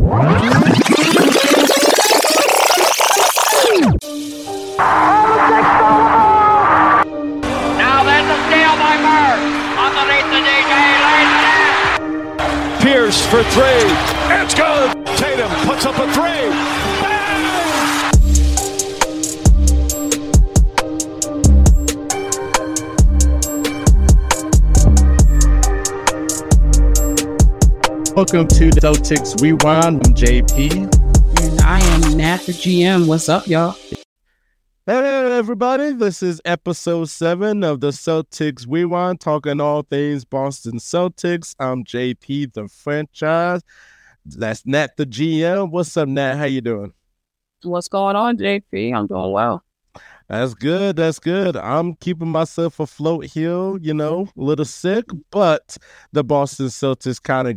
Now 0.00 0.37
Welcome 28.18 28.48
to 28.48 28.68
the 28.70 28.80
Celtics 28.80 29.40
Rewind. 29.40 30.04
I'm 30.04 30.12
JP. 30.12 30.72
And 31.40 31.60
I 31.60 31.78
am 31.78 32.16
Nat 32.16 32.38
the 32.38 32.52
GM. 32.52 33.06
What's 33.06 33.28
up, 33.28 33.46
y'all? 33.46 33.76
Hey, 34.86 35.38
everybody. 35.38 35.92
This 35.92 36.20
is 36.24 36.40
episode 36.44 37.10
seven 37.10 37.62
of 37.62 37.78
the 37.78 37.90
Celtics 37.90 38.66
Rewind, 38.68 39.20
talking 39.20 39.60
all 39.60 39.82
things 39.82 40.24
Boston 40.24 40.78
Celtics. 40.80 41.54
I'm 41.60 41.84
JP, 41.84 42.54
the 42.54 42.66
franchise. 42.66 43.62
That's 44.26 44.66
Nat 44.66 44.96
the 44.96 45.06
GM. 45.06 45.70
What's 45.70 45.96
up, 45.96 46.08
Nat? 46.08 46.38
How 46.38 46.46
you 46.46 46.60
doing? 46.60 46.92
What's 47.62 47.86
going 47.86 48.16
on, 48.16 48.36
JP? 48.36 48.96
I'm 48.96 49.06
doing 49.06 49.30
well. 49.30 49.62
That's 50.28 50.54
good. 50.54 50.96
That's 50.96 51.20
good. 51.20 51.56
I'm 51.56 51.94
keeping 51.94 52.28
myself 52.28 52.80
afloat 52.80 53.26
here, 53.26 53.78
you 53.78 53.94
know, 53.94 54.28
a 54.36 54.40
little 54.40 54.64
sick, 54.64 55.04
but 55.30 55.76
the 56.10 56.24
Boston 56.24 56.66
Celtics 56.66 57.22
kind 57.22 57.46
of 57.46 57.56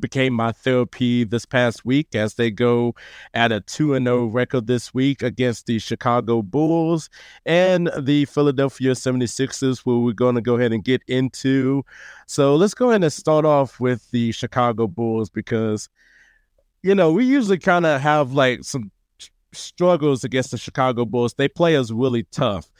became 0.00 0.32
my 0.32 0.52
therapy 0.52 1.24
this 1.24 1.44
past 1.44 1.84
week 1.84 2.14
as 2.14 2.34
they 2.34 2.50
go 2.50 2.94
at 3.34 3.52
a 3.52 3.60
2 3.60 3.98
0 3.98 4.26
record 4.26 4.66
this 4.66 4.92
week 4.94 5.22
against 5.22 5.66
the 5.66 5.78
Chicago 5.78 6.42
Bulls 6.42 7.10
and 7.46 7.90
the 7.98 8.24
Philadelphia 8.26 8.92
76ers, 8.92 9.80
where 9.80 9.96
we're 9.96 10.12
going 10.12 10.34
to 10.34 10.40
go 10.40 10.56
ahead 10.56 10.72
and 10.72 10.84
get 10.84 11.02
into. 11.08 11.84
So 12.26 12.56
let's 12.56 12.74
go 12.74 12.90
ahead 12.90 13.02
and 13.02 13.12
start 13.12 13.44
off 13.44 13.80
with 13.80 14.10
the 14.10 14.32
Chicago 14.32 14.86
Bulls 14.86 15.30
because, 15.30 15.88
you 16.82 16.94
know, 16.94 17.12
we 17.12 17.24
usually 17.24 17.58
kind 17.58 17.86
of 17.86 18.00
have 18.00 18.32
like 18.32 18.64
some 18.64 18.90
struggles 19.52 20.24
against 20.24 20.50
the 20.50 20.58
Chicago 20.58 21.04
Bulls. 21.04 21.34
They 21.34 21.48
play 21.48 21.76
us 21.76 21.90
really 21.90 22.24
tough, 22.24 22.70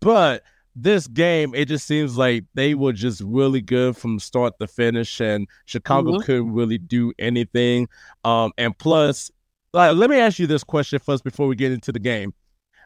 but 0.00 0.42
this 0.82 1.06
game, 1.06 1.54
it 1.54 1.66
just 1.66 1.86
seems 1.86 2.16
like 2.16 2.44
they 2.54 2.74
were 2.74 2.92
just 2.92 3.20
really 3.24 3.60
good 3.60 3.96
from 3.96 4.18
start 4.18 4.54
to 4.60 4.66
finish, 4.66 5.20
and 5.20 5.46
Chicago 5.66 6.12
Mhm. 6.12 6.22
couldn't 6.24 6.52
really 6.52 6.78
do 6.78 7.12
anything. 7.18 7.88
Um, 8.24 8.52
and 8.58 8.76
plus, 8.78 9.30
like, 9.72 9.96
let 9.96 10.10
me 10.10 10.18
ask 10.18 10.38
you 10.38 10.46
this 10.46 10.64
question 10.64 10.98
first 10.98 11.24
before 11.24 11.46
we 11.48 11.56
get 11.56 11.72
into 11.72 11.92
the 11.92 11.98
game. 11.98 12.32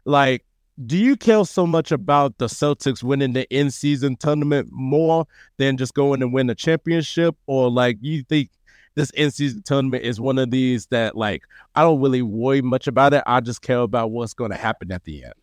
Like, 0.04 0.44
do 0.86 0.96
you 0.96 1.16
care 1.16 1.44
so 1.44 1.66
much 1.66 1.92
about 1.92 2.38
the 2.38 2.46
Celtics 2.46 3.02
winning 3.02 3.34
the 3.34 3.46
in-season 3.54 4.16
tournament 4.16 4.68
more 4.72 5.26
than 5.58 5.76
just 5.76 5.92
going 5.94 6.22
and 6.22 6.32
win 6.32 6.48
a 6.50 6.54
championship, 6.54 7.36
or 7.46 7.70
like 7.70 7.98
you 8.00 8.22
think 8.22 8.50
this 8.94 9.10
in-season 9.10 9.62
tournament 9.64 10.02
is 10.02 10.20
one 10.20 10.38
of 10.38 10.50
these 10.50 10.86
that 10.86 11.16
like 11.16 11.42
I 11.74 11.82
don't 11.82 12.00
really 12.00 12.22
worry 12.22 12.62
much 12.62 12.86
about 12.86 13.12
it. 13.14 13.22
I 13.26 13.40
just 13.40 13.62
care 13.62 13.78
about 13.80 14.10
what's 14.10 14.34
going 14.34 14.50
to 14.50 14.56
happen 14.56 14.90
at 14.92 15.04
the 15.04 15.24
end. 15.24 15.34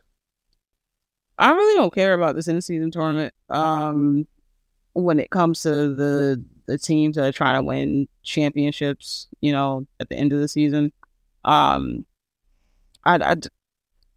I 1.39 1.51
really 1.51 1.75
don't 1.75 1.93
care 1.93 2.13
about 2.13 2.35
this 2.35 2.49
in 2.49 2.61
season 2.61 2.91
tournament. 2.91 3.33
Um, 3.49 4.27
when 4.93 5.19
it 5.19 5.29
comes 5.29 5.61
to 5.61 5.93
the 5.95 6.43
the 6.65 6.77
teams 6.77 7.15
that 7.15 7.25
are 7.25 7.31
trying 7.31 7.55
to 7.55 7.63
win 7.63 8.07
championships, 8.21 9.27
you 9.41 9.51
know, 9.51 9.87
at 9.99 10.09
the 10.09 10.15
end 10.15 10.33
of 10.33 10.39
the 10.39 10.47
season, 10.47 10.91
um, 11.45 12.05
I, 13.05 13.15
I, 13.15 13.35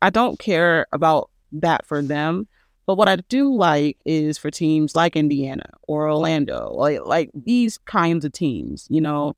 I 0.03 0.11
don't 0.11 0.39
care 0.39 0.87
about 0.93 1.31
that 1.53 1.87
for 1.87 2.03
them. 2.03 2.47
But 2.85 2.97
what 2.97 3.09
I 3.09 3.17
do 3.17 3.55
like 3.55 3.97
is 4.05 4.37
for 4.37 4.51
teams 4.51 4.95
like 4.97 5.17
Indiana 5.17 5.71
or 5.87 6.11
Orlando, 6.11 6.73
like 6.75 7.01
like 7.07 7.31
these 7.35 7.79
kinds 7.79 8.25
of 8.25 8.33
teams, 8.33 8.87
you 8.91 9.01
know, 9.01 9.35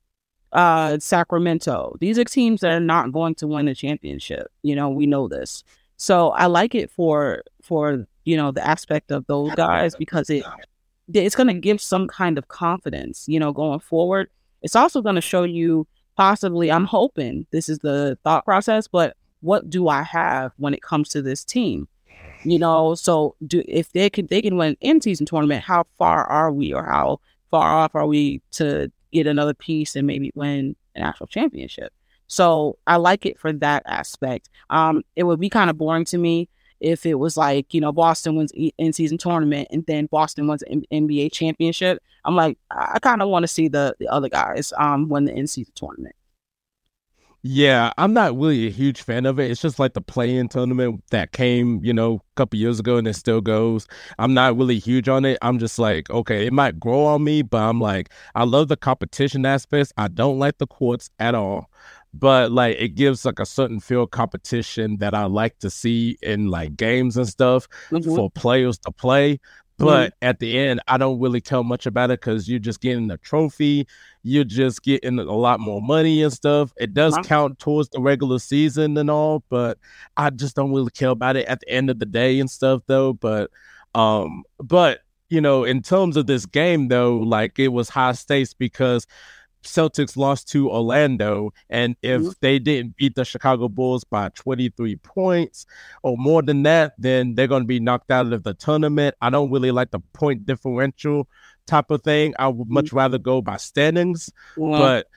uh, 0.51 0.97
Sacramento. 0.99 1.95
These 2.01 2.17
are 2.17 2.23
teams 2.23 2.61
that 2.61 2.71
are 2.71 2.79
not 2.79 3.11
going 3.11 3.35
to 3.35 3.47
win 3.47 3.67
a 3.67 3.75
championship. 3.75 4.47
You 4.63 4.75
know, 4.75 4.89
we 4.89 5.05
know 5.05 5.27
this. 5.27 5.63
So 5.97 6.29
I 6.31 6.47
like 6.47 6.75
it 6.75 6.91
for 6.91 7.43
for 7.61 8.05
you 8.25 8.37
know 8.37 8.51
the 8.51 8.65
aspect 8.65 9.11
of 9.11 9.25
those 9.27 9.53
guys 9.55 9.95
because 9.95 10.29
it 10.29 10.43
it's 11.13 11.35
going 11.35 11.47
to 11.47 11.53
give 11.53 11.81
some 11.81 12.07
kind 12.07 12.37
of 12.37 12.47
confidence, 12.47 13.25
you 13.27 13.39
know, 13.39 13.53
going 13.53 13.79
forward. 13.79 14.29
It's 14.61 14.75
also 14.75 15.01
going 15.01 15.15
to 15.15 15.21
show 15.21 15.43
you 15.43 15.87
possibly. 16.17 16.71
I'm 16.71 16.85
hoping 16.85 17.45
this 17.51 17.69
is 17.69 17.79
the 17.79 18.17
thought 18.23 18.45
process, 18.45 18.87
but 18.87 19.15
what 19.41 19.69
do 19.69 19.87
I 19.87 20.01
have 20.01 20.51
when 20.57 20.73
it 20.73 20.81
comes 20.81 21.09
to 21.09 21.21
this 21.21 21.43
team? 21.43 21.87
You 22.43 22.59
know, 22.59 22.95
so 22.95 23.35
do 23.45 23.63
if 23.67 23.91
they 23.91 24.09
can 24.09 24.27
they 24.27 24.41
can 24.41 24.57
win 24.57 24.77
in 24.81 25.01
season 25.01 25.25
tournament, 25.25 25.63
how 25.63 25.85
far 25.97 26.25
are 26.25 26.51
we, 26.51 26.73
or 26.73 26.83
how 26.83 27.19
far 27.51 27.69
off 27.75 27.95
are 27.95 28.07
we 28.07 28.41
to 28.53 28.91
get 29.11 29.27
another 29.27 29.53
piece 29.53 29.95
and 29.95 30.05
maybe 30.05 30.31
win 30.35 30.75
an 30.95 31.03
actual 31.03 31.27
championship? 31.27 31.91
So 32.27 32.77
I 32.87 32.97
like 32.97 33.25
it 33.25 33.39
for 33.39 33.53
that 33.53 33.83
aspect. 33.85 34.49
Um, 34.69 35.03
it 35.15 35.23
would 35.23 35.39
be 35.39 35.49
kind 35.49 35.69
of 35.69 35.77
boring 35.77 36.05
to 36.05 36.17
me 36.17 36.49
if 36.79 37.05
it 37.05 37.15
was 37.15 37.37
like 37.37 37.73
you 37.73 37.81
know 37.81 37.91
Boston 37.91 38.35
wins 38.35 38.51
in 38.77 38.93
season 38.93 39.17
tournament 39.17 39.67
and 39.71 39.85
then 39.85 40.07
Boston 40.07 40.47
wins 40.47 40.63
NBA 40.69 41.31
championship. 41.31 42.01
I'm 42.25 42.35
like 42.35 42.57
I 42.71 42.99
kind 42.99 43.21
of 43.21 43.29
want 43.29 43.43
to 43.43 43.47
see 43.47 43.67
the 43.67 43.95
the 43.99 44.07
other 44.07 44.29
guys 44.29 44.73
um 44.77 45.09
win 45.09 45.25
the 45.25 45.33
in 45.33 45.47
season 45.47 45.73
tournament. 45.75 46.15
Yeah, 47.47 47.91
I'm 47.99 48.11
not 48.11 48.35
really 48.35 48.65
a 48.65 48.71
huge 48.71 49.03
fan 49.03 49.27
of 49.27 49.39
it. 49.39 49.51
It's 49.51 49.61
just 49.61 49.77
like 49.77 49.93
the 49.93 50.01
play-in 50.01 50.47
tournament 50.47 51.03
that 51.11 51.31
came, 51.31 51.79
you 51.83 51.93
know, 51.93 52.15
a 52.15 52.35
couple 52.35 52.57
years 52.57 52.79
ago 52.79 52.97
and 52.97 53.07
it 53.07 53.13
still 53.13 53.39
goes. 53.39 53.85
I'm 54.17 54.33
not 54.33 54.57
really 54.57 54.79
huge 54.79 55.07
on 55.07 55.25
it. 55.25 55.37
I'm 55.43 55.59
just 55.59 55.77
like, 55.77 56.09
okay, 56.09 56.47
it 56.47 56.53
might 56.53 56.79
grow 56.79 57.05
on 57.05 57.23
me, 57.23 57.43
but 57.43 57.59
I'm 57.59 57.79
like, 57.79 58.09
I 58.33 58.45
love 58.45 58.67
the 58.69 58.77
competition 58.77 59.45
aspects. 59.45 59.93
I 59.95 60.07
don't 60.07 60.39
like 60.39 60.57
the 60.57 60.65
courts 60.65 61.11
at 61.19 61.35
all. 61.35 61.69
But 62.17 62.51
like 62.51 62.77
it 62.79 62.95
gives 62.95 63.25
like 63.25 63.39
a 63.39 63.45
certain 63.45 63.79
field 63.79 64.11
competition 64.11 64.97
that 64.97 65.13
I 65.13 65.25
like 65.25 65.59
to 65.59 65.69
see 65.69 66.17
in 66.21 66.47
like 66.49 66.77
games 66.77 67.17
and 67.17 67.27
stuff 67.27 67.67
Mhm. 67.91 68.15
for 68.15 68.29
players 68.31 68.77
to 68.79 68.91
play. 68.91 69.39
But 69.77 70.13
at 70.21 70.39
the 70.39 70.57
end, 70.57 70.79
I 70.87 70.97
don't 70.97 71.19
really 71.19 71.41
tell 71.41 71.61
much 71.65 71.85
about 71.85 72.09
it 72.09 72.21
because 72.21 72.47
you're 72.47 72.59
just 72.59 72.79
getting 72.79 73.11
a 73.11 73.17
trophy. 73.17 73.85
You're 74.23 74.45
just 74.45 74.83
getting 74.83 75.19
a 75.19 75.23
lot 75.23 75.59
more 75.59 75.81
money 75.81 76.23
and 76.23 76.31
stuff. 76.31 76.71
It 76.77 76.93
does 76.93 77.13
Uh-huh. 77.15 77.23
count 77.25 77.59
towards 77.59 77.89
the 77.89 77.99
regular 77.99 78.39
season 78.39 78.95
and 78.97 79.09
all, 79.09 79.43
but 79.49 79.77
I 80.15 80.29
just 80.29 80.55
don't 80.55 80.71
really 80.71 80.91
care 80.91 81.09
about 81.09 81.35
it 81.35 81.45
at 81.47 81.59
the 81.59 81.69
end 81.69 81.89
of 81.89 81.99
the 81.99 82.05
day 82.05 82.39
and 82.39 82.49
stuff 82.49 82.83
though. 82.87 83.11
But 83.11 83.51
um, 83.93 84.43
but 84.59 85.01
you 85.29 85.41
know, 85.41 85.65
in 85.65 85.81
terms 85.81 86.15
of 86.15 86.25
this 86.27 86.45
game 86.45 86.87
though, 86.87 87.17
like 87.17 87.59
it 87.59 87.69
was 87.69 87.89
high 87.89 88.13
stakes 88.13 88.53
because 88.53 89.05
Celtics 89.65 90.15
lost 90.15 90.47
to 90.49 90.69
Orlando, 90.71 91.51
and 91.69 91.95
if 92.01 92.21
Mhm. 92.21 92.35
they 92.39 92.59
didn't 92.59 92.95
beat 92.95 93.15
the 93.15 93.25
Chicago 93.25 93.67
Bulls 93.67 94.03
by 94.03 94.29
23 94.29 94.95
points 94.97 95.65
or 96.03 96.17
more 96.17 96.41
than 96.41 96.63
that, 96.63 96.93
then 96.97 97.35
they're 97.35 97.47
going 97.47 97.63
to 97.63 97.67
be 97.67 97.79
knocked 97.79 98.11
out 98.11 98.31
of 98.31 98.43
the 98.43 98.53
tournament. 98.53 99.15
I 99.21 99.29
don't 99.29 99.51
really 99.51 99.71
like 99.71 99.91
the 99.91 99.99
point 100.13 100.45
differential 100.45 101.27
type 101.67 101.91
of 101.91 102.03
thing. 102.03 102.33
I 102.39 102.47
would 102.47 102.69
much 102.69 102.93
rather 102.93 103.17
go 103.17 103.41
by 103.41 103.57
standings, 103.57 104.31
Well, 104.55 104.79
but 104.79 105.07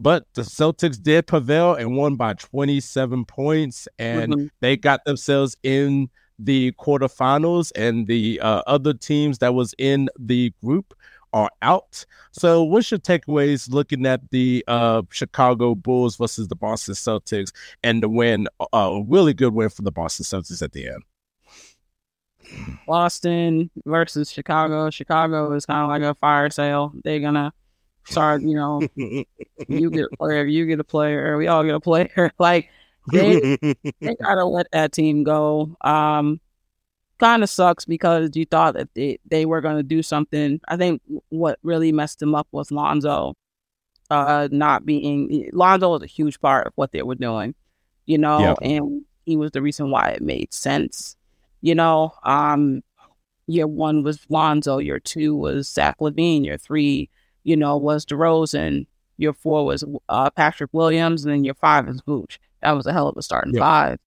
but 0.00 0.26
the 0.34 0.42
Celtics 0.42 1.00
did 1.00 1.28
prevail 1.28 1.74
and 1.74 1.96
won 1.96 2.16
by 2.16 2.34
27 2.34 3.24
points, 3.24 3.86
and 3.98 4.32
mhm. 4.34 4.50
they 4.60 4.76
got 4.76 5.04
themselves 5.04 5.56
in 5.62 6.10
the 6.38 6.72
quarterfinals, 6.72 7.70
and 7.76 8.06
the 8.08 8.40
uh, 8.40 8.62
other 8.66 8.92
teams 8.94 9.38
that 9.38 9.54
was 9.54 9.74
in 9.78 10.08
the 10.18 10.52
group 10.64 10.94
are 11.32 11.50
out. 11.62 12.04
So, 12.32 12.62
what's 12.62 12.90
your 12.90 13.00
takeaways 13.00 13.70
looking 13.70 14.06
at 14.06 14.30
the 14.30 14.64
uh, 14.68 15.02
Chicago 15.10 15.74
Bulls 15.74 16.16
versus 16.16 16.48
the 16.48 16.56
Boston 16.56 16.94
Celtics 16.94 17.52
and 17.82 18.02
the 18.02 18.08
win? 18.08 18.48
uh, 18.60 18.66
A 18.72 19.02
really 19.02 19.34
good 19.34 19.54
win 19.54 19.68
for 19.68 19.82
the 19.82 19.92
Boston 19.92 20.24
Celtics 20.24 20.62
at 20.62 20.72
the 20.72 20.88
end. 20.88 21.02
Boston 22.86 23.70
versus 23.86 24.30
Chicago. 24.30 24.90
Chicago 24.90 25.52
is 25.52 25.66
kind 25.66 25.82
of 25.84 25.88
like 25.88 26.02
a 26.02 26.14
fire 26.18 26.50
sale. 26.50 26.92
They're 27.04 27.20
gonna 27.20 27.52
start, 28.04 28.42
you 28.42 28.54
know, 28.54 28.80
you 29.68 29.90
get 29.90 30.06
a 30.12 30.16
player, 30.16 30.44
you 30.44 30.66
get 30.66 30.80
a 30.80 30.84
player, 30.84 31.36
we 31.36 31.46
all 31.48 31.64
get 31.64 31.74
a 31.74 31.80
player. 31.80 32.32
Like 32.38 32.68
they 33.12 33.56
they 34.00 34.14
gotta 34.22 34.44
let 34.44 34.70
that 34.72 34.92
team 34.92 35.24
go. 35.24 35.76
Um, 35.80 36.40
kind 37.22 37.42
of 37.42 37.48
sucks 37.50 37.84
because 37.84 38.30
you 38.34 38.44
thought 38.44 38.74
that 38.74 38.88
they, 38.94 39.18
they 39.30 39.46
were 39.46 39.60
gonna 39.60 39.82
do 39.82 40.02
something. 40.02 40.60
I 40.68 40.76
think 40.76 41.00
what 41.28 41.58
really 41.62 41.92
messed 41.92 42.18
them 42.18 42.34
up 42.34 42.48
was 42.52 42.70
Lonzo, 42.72 43.34
uh, 44.10 44.48
not 44.50 44.84
being 44.84 45.48
Lonzo 45.52 45.90
was 45.90 46.02
a 46.02 46.06
huge 46.06 46.40
part 46.40 46.66
of 46.66 46.72
what 46.76 46.92
they 46.92 47.02
were 47.02 47.14
doing, 47.14 47.54
you 48.06 48.18
know, 48.18 48.40
Yeah. 48.40 48.54
and 48.62 49.04
he 49.24 49.36
was 49.36 49.52
the 49.52 49.62
reason 49.62 49.90
why 49.90 50.08
it 50.10 50.22
made 50.22 50.52
sense. 50.52 51.16
You 51.60 51.74
know, 51.76 52.12
um, 52.24 52.82
year 53.46 53.66
one 53.68 54.02
was 54.02 54.18
Lonzo, 54.28 54.78
year 54.78 54.98
two 54.98 55.34
was 55.36 55.68
Zach 55.68 55.98
LaVine, 56.00 56.44
year 56.44 56.58
three, 56.58 57.08
you 57.44 57.56
know, 57.56 57.76
was 57.76 58.04
DeRozan, 58.04 58.86
Your 59.18 59.32
four 59.32 59.64
was 59.64 59.84
uh, 60.08 60.30
Patrick 60.30 60.70
Williams, 60.72 61.24
and 61.24 61.32
then 61.32 61.44
your 61.44 61.54
five 61.54 61.88
is 61.88 62.02
Vooch. 62.02 62.38
That 62.62 62.72
was 62.72 62.86
a 62.86 62.92
hell 62.92 63.08
of 63.08 63.16
a 63.16 63.22
starting 63.22 63.54
Yep. 63.54 63.60
five. 63.60 63.98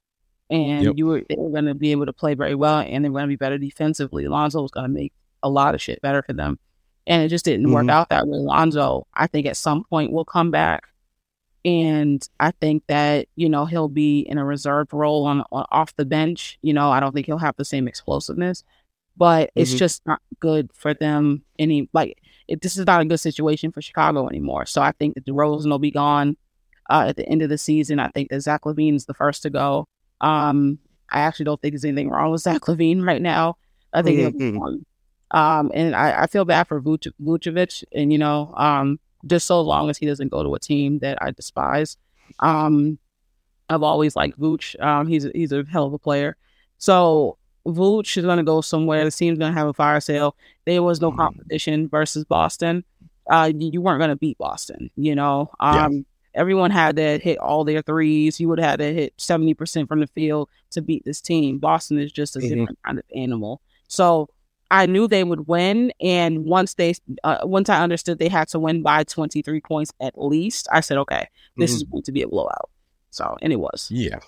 And 0.50 0.84
Yep. 0.86 0.94
you 0.98 1.06
were 1.08 1.24
they 1.28 1.36
were 1.38 1.50
going 1.50 1.66
to 1.66 1.74
be 1.74 1.92
able 1.92 2.06
to 2.06 2.14
play 2.14 2.36
very 2.36 2.54
well, 2.56 2.80
and 2.80 3.04
they're 3.04 3.12
going 3.12 3.24
to 3.24 3.28
be 3.28 3.36
better 3.36 3.58
defensively. 3.58 4.28
Lonzo 4.28 4.62
was 4.62 4.72
going 4.72 4.86
to 4.88 4.94
make 4.94 5.12
a 5.42 5.50
lot 5.50 5.74
of 5.76 5.82
shit 5.82 6.02
better 6.02 6.22
for 6.22 6.34
them, 6.34 6.60
and 7.08 7.24
it 7.24 7.30
just 7.30 7.46
didn't 7.46 7.72
work 7.72 7.86
Mhm. 7.86 7.92
out 7.92 8.10
that 8.10 8.28
way. 8.28 8.38
Lonzo, 8.38 9.08
I 9.14 9.26
think 9.28 9.48
at 9.48 9.58
some 9.58 9.84
point 9.86 10.12
will 10.12 10.26
come 10.26 10.52
back, 10.52 10.84
and 11.64 12.28
I 12.40 12.52
think 12.52 12.84
that 12.88 13.28
you 13.36 13.50
know 13.50 13.66
he'll 13.66 13.88
be 13.90 14.20
in 14.20 14.38
a 14.38 14.46
reserved 14.46 14.94
role 14.94 15.26
on, 15.26 15.44
on 15.52 15.66
off 15.72 15.96
the 15.96 16.06
bench. 16.06 16.60
You 16.62 16.74
know, 16.74 16.92
I 16.92 17.00
don't 17.00 17.14
think 17.14 17.26
he'll 17.26 17.38
have 17.40 17.56
the 17.58 17.66
same 17.66 17.88
explosiveness, 17.88 18.64
but 19.18 19.50
it's 19.56 19.74
Mhm. 19.74 19.78
just 19.80 20.06
not 20.06 20.22
good 20.40 20.70
for 20.74 20.94
them. 20.94 21.44
Any 21.58 21.90
like 21.94 22.20
it, 22.48 22.62
this 22.62 22.78
is 22.78 22.86
not 22.86 23.02
a 23.02 23.06
good 23.06 23.20
situation 23.20 23.72
for 23.72 23.82
Chicago 23.82 24.28
anymore. 24.28 24.68
So 24.68 24.82
I 24.82 24.92
think 24.92 25.16
that 25.16 25.26
DeRozan 25.26 25.70
will 25.72 25.80
be 25.80 25.90
gone 25.92 26.38
uh, 26.92 27.06
at 27.08 27.16
the 27.16 27.28
end 27.28 27.42
of 27.42 27.50
the 27.50 27.58
season. 27.58 28.00
I 28.00 28.10
think 28.10 28.30
that 28.30 28.42
Zach 28.42 28.62
LaVine 28.66 28.94
is 28.96 29.06
the 29.08 29.16
first 29.16 29.42
to 29.42 29.50
go. 29.50 29.88
Um, 30.26 30.80
I 31.12 31.20
actually 31.22 31.46
don't 31.46 31.62
think 31.62 31.74
there's 31.74 31.86
anything 31.86 32.10
wrong 32.10 32.32
with 32.32 32.42
Zach 32.42 32.62
LaVine 32.62 33.06
right 33.06 33.22
now. 33.22 33.58
I 33.94 34.02
think 34.02 34.18
he'll 34.20 34.32
be 34.32 34.52
Mhm. 34.52 34.60
gone. 34.60 34.86
Um, 35.32 35.72
and 35.74 35.96
I, 35.96 36.24
I 36.24 36.28
feel 36.28 36.46
bad 36.46 36.68
for 36.68 36.82
Vuce- 36.82 37.12
Vucevic, 37.22 37.84
and 37.94 38.12
you 38.12 38.18
know, 38.18 38.54
um, 38.58 39.00
just 39.26 39.48
so 39.48 39.62
long 39.62 39.90
as 39.90 39.98
he 39.98 40.06
doesn't 40.06 40.30
go 40.32 40.44
to 40.44 40.54
a 40.56 40.60
team 40.60 41.00
that 41.00 41.18
I 41.22 41.32
despise. 41.32 41.98
Um, 42.40 42.98
I've 43.70 43.84
always 43.84 44.16
liked 44.16 44.40
Vooch. 44.40 44.80
Um, 44.82 45.08
he's 45.08 45.26
a, 45.26 45.32
he's 45.34 45.52
a 45.52 45.64
hell 45.72 45.86
of 45.86 45.94
a 45.94 45.98
player. 46.00 46.38
So 46.78 47.38
Vooch 47.66 48.16
is 48.18 48.24
going 48.26 48.38
to 48.38 48.44
go 48.44 48.62
somewhere. 48.62 49.04
The 49.04 49.12
team's 49.12 49.40
going 49.40 49.52
to 49.54 49.58
have 49.58 49.68
a 49.68 49.74
fire 49.74 50.00
sale. 50.00 50.36
There 50.66 50.84
was 50.84 51.02
no 51.02 51.12
competition 51.12 51.88
versus 51.90 52.24
Boston. 52.26 52.84
Uh, 53.30 53.52
you, 53.56 53.82
weren't 53.82 54.00
going 54.00 54.12
to 54.12 54.16
beat 54.16 54.38
Boston. 54.38 54.92
You 54.96 55.16
know, 55.16 55.50
Yeah. 55.62 55.86
um, 55.86 56.06
everyone 56.36 56.70
had 56.72 56.96
to 56.98 57.18
hit 57.18 57.38
all 57.40 57.64
their 57.64 57.82
threes. 57.82 58.40
You 58.40 58.48
would 58.50 58.60
have 58.60 58.72
had 58.72 58.80
to 58.80 58.94
hit 58.94 59.14
seventy 59.18 59.54
percent 59.54 59.88
from 59.88 60.00
the 60.02 60.08
field 60.08 60.50
to 60.72 60.82
beat 60.82 61.04
this 61.06 61.22
team. 61.22 61.58
Boston 61.58 61.98
is 61.98 62.12
just 62.12 62.36
a 62.36 62.40
Mhm. 62.40 62.50
different 62.50 62.80
kind 62.86 63.00
of 63.00 63.06
animal. 63.16 63.62
So 63.88 64.30
I 64.72 64.88
knew 64.88 65.08
they 65.08 65.24
would 65.24 65.48
win, 65.48 65.92
and 66.02 66.44
once 66.46 66.74
they, 66.74 66.96
uh, 67.24 67.40
once 67.44 67.70
I 67.70 67.82
understood 67.84 68.18
they 68.20 68.30
had 68.30 68.48
to 68.50 68.60
win 68.60 68.82
by 68.82 69.04
twenty 69.04 69.42
three 69.42 69.62
points 69.62 69.92
at 70.00 70.14
least, 70.18 70.68
I 70.72 70.82
said, 70.82 70.98
okay, 70.98 71.28
this 71.58 71.72
is 71.72 71.84
going 71.84 72.04
to 72.04 72.12
be 72.12 72.22
a 72.24 72.28
blowout. 72.28 72.70
So, 73.12 73.38
and 73.42 73.54
it 73.54 73.58
was. 73.60 73.88
Yeah. 73.92 74.20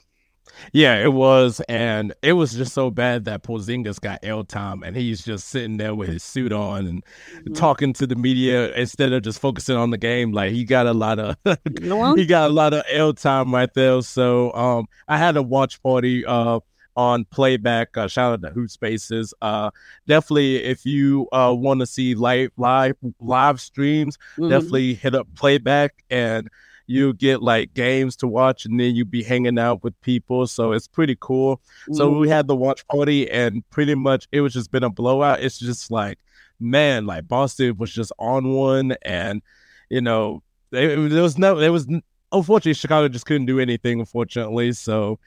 Yeah, 0.73 0.95
it 1.03 1.13
was, 1.13 1.59
and 1.69 2.13
it 2.21 2.33
was 2.33 2.53
just 2.53 2.73
so 2.73 2.89
bad 2.89 3.25
that 3.25 3.43
Porzingis 3.43 3.99
got 3.99 4.19
L 4.23 4.43
time, 4.43 4.83
and 4.83 4.95
he's 4.95 5.23
just 5.23 5.47
sitting 5.49 5.77
there 5.77 5.93
with 5.95 6.09
his 6.09 6.23
suit 6.23 6.51
on 6.51 6.87
and 6.87 7.05
Mhm. 7.45 7.55
talking 7.55 7.93
to 7.93 8.07
the 8.07 8.15
media 8.15 8.73
instead 8.73 9.13
of 9.13 9.21
just 9.23 9.39
focusing 9.39 9.75
on 9.75 9.91
the 9.91 9.97
game. 9.97 10.31
Like 10.31 10.51
he 10.51 10.63
got 10.63 10.87
a 10.87 10.93
lot 10.93 11.19
of 11.19 11.35
You 11.45 11.87
know 11.87 11.97
what? 11.97 12.17
he 12.17 12.25
got 12.25 12.49
a 12.49 12.53
lot 12.53 12.73
of 12.73 12.83
L 12.91 13.13
time 13.13 13.53
right 13.53 13.73
there. 13.73 14.01
So 14.01 14.51
um, 14.53 14.87
I 15.07 15.17
had 15.17 15.37
a 15.37 15.41
watch 15.43 15.81
party 15.83 16.25
uh 16.25 16.59
on 16.95 17.25
playback. 17.25 17.95
Uh, 17.95 18.07
shout 18.07 18.33
out 18.33 18.41
to 18.41 18.49
Hoot 18.49 18.71
Spaces. 18.71 19.31
Uh, 19.39 19.69
definitely 20.07 20.63
if 20.63 20.83
you 20.85 21.27
uh 21.31 21.53
want 21.55 21.79
to 21.79 21.85
see 21.85 22.15
live 22.15 22.49
live 22.57 22.95
live 23.19 23.61
streams, 23.61 24.17
Mhm. 24.39 24.49
definitely 24.49 24.93
hit 24.95 25.13
up 25.13 25.27
playback 25.35 26.03
and 26.09 26.49
you 26.87 27.13
get 27.13 27.43
like 27.43 27.73
games 27.73 28.15
to 28.15 28.27
watch 28.27 28.65
and 28.65 28.79
then 28.79 28.95
you 28.95 29.03
be 29.03 29.21
hanging 29.21 29.59
out 29.59 29.83
with 29.83 29.99
people 30.01 30.47
so 30.47 30.71
it's 30.71 30.87
pretty 30.87 31.17
cool. 31.19 31.61
So 31.91 32.09
we 32.09 32.25
mm-hmm. 32.25 32.31
had 32.31 32.47
the 32.47 32.55
watch 32.55 32.87
party 32.87 33.29
and 33.29 33.69
pretty 33.69 33.93
much 33.93 34.27
it 34.31 34.39
was 34.39 34.53
just 34.53 34.71
been 34.71 34.85
a 34.85 34.89
blowout. 34.89 35.41
It's 35.43 35.59
just 35.59 35.91
like 35.91 36.17
man 36.59 37.05
like 37.05 37.27
boston 37.27 37.77
was 37.77 37.93
just 37.93 38.11
on 38.17 38.51
one 38.51 38.95
and 39.03 39.43
you 39.91 40.01
know 40.01 40.41
they, 40.71 40.87
there 40.87 41.21
was 41.21 41.37
no 41.37 41.53
there 41.53 41.71
was 41.71 41.87
unfortunately 42.31 42.73
chicago 42.73 43.07
just 43.07 43.27
couldn't 43.27 43.45
do 43.45 43.59
anything 43.59 43.99
unfortunately. 43.99 44.71
So 44.71 45.19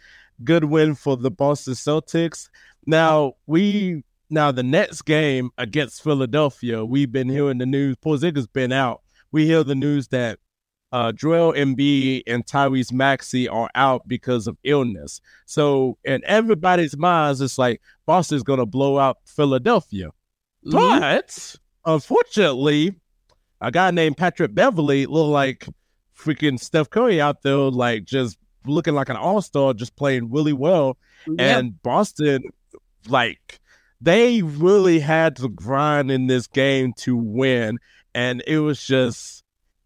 good 0.42 0.64
win 0.64 0.94
for 0.94 1.16
the 1.16 1.30
boston 1.30 1.74
celtics. 1.74 2.48
Now 2.86 3.34
we 3.46 4.02
now 4.30 4.50
the 4.50 4.62
next 4.62 5.02
game 5.02 5.50
against 5.58 6.02
philadelphia 6.02 6.84
we've 6.84 7.12
been 7.12 7.28
hearing 7.28 7.58
the 7.58 7.66
news 7.66 7.96
Porzingis 7.96 8.50
been 8.50 8.72
out. 8.72 9.02
We 9.30 9.44
hear 9.44 9.62
the 9.62 9.74
news 9.74 10.08
that 10.08 10.38
uh, 10.92 11.12
Joel 11.12 11.52
Embiid 11.52 12.22
and 12.26 12.44
Tyrese 12.44 12.92
Maxey 12.92 13.48
are 13.48 13.70
out 13.74 14.06
because 14.08 14.46
of 14.46 14.56
illness. 14.64 15.20
So 15.46 15.98
in 16.04 16.22
everybody's 16.24 16.96
minds, 16.96 17.40
it's 17.40 17.58
like 17.58 17.80
Boston's 18.06 18.42
going 18.42 18.58
to 18.58 18.66
blow 18.66 18.98
out 18.98 19.18
Philadelphia. 19.24 20.10
Mhm. 20.66 20.72
But 20.72 21.56
unfortunately, 21.84 22.94
a 23.60 23.70
guy 23.70 23.90
named 23.90 24.16
Patrick 24.16 24.54
Beverley 24.54 25.06
looked 25.06 25.30
like 25.30 25.68
freaking 26.16 26.58
Steph 26.58 26.90
Curry 26.90 27.20
out 27.20 27.42
there, 27.42 27.56
like 27.56 28.04
just 28.04 28.36
looking 28.66 28.94
like 28.94 29.08
an 29.08 29.16
all 29.16 29.40
star, 29.42 29.72
just 29.72 29.96
playing 29.96 30.30
really 30.30 30.52
well. 30.52 30.98
Yep. 31.26 31.38
And 31.38 31.82
Boston, 31.82 32.42
like, 33.08 33.60
they 34.00 34.42
really 34.42 34.98
had 34.98 35.36
to 35.36 35.48
grind 35.48 36.10
in 36.10 36.26
this 36.26 36.46
game 36.46 36.92
to 36.98 37.16
win. 37.16 37.78
And 38.14 38.42
it 38.46 38.58
was 38.58 38.84
just, 38.84 39.39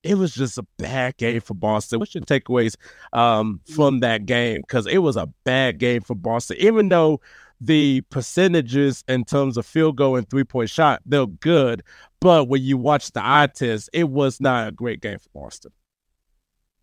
it 0.04 0.16
was 0.16 0.34
just 0.34 0.58
a 0.58 0.66
bad 0.78 1.16
game 1.16 1.40
for 1.40 1.54
Boston. 1.54 1.98
What's 1.98 2.14
your 2.14 2.22
takeaways 2.24 2.76
um, 3.12 3.60
from 3.74 4.00
that 4.00 4.26
game? 4.26 4.60
Because 4.60 4.86
it 4.86 4.98
was 4.98 5.16
a 5.16 5.26
bad 5.44 5.78
game 5.78 6.02
for 6.02 6.14
Boston, 6.14 6.58
even 6.60 6.88
though 6.90 7.20
the 7.60 8.02
percentages 8.10 9.02
in 9.08 9.24
terms 9.24 9.56
of 9.56 9.64
field 9.64 9.96
goal 9.96 10.16
and 10.16 10.28
three 10.28 10.44
point 10.44 10.68
shot, 10.70 11.00
they're 11.06 11.26
good. 11.26 11.82
But 12.20 12.48
when 12.48 12.62
you 12.62 12.76
watch 12.76 13.12
the 13.12 13.20
eye 13.24 13.48
test, 13.48 13.90
it 13.92 14.08
was 14.10 14.40
not 14.40 14.68
a 14.68 14.72
great 14.72 15.00
game 15.00 15.18
for 15.18 15.30
Boston. 15.34 15.72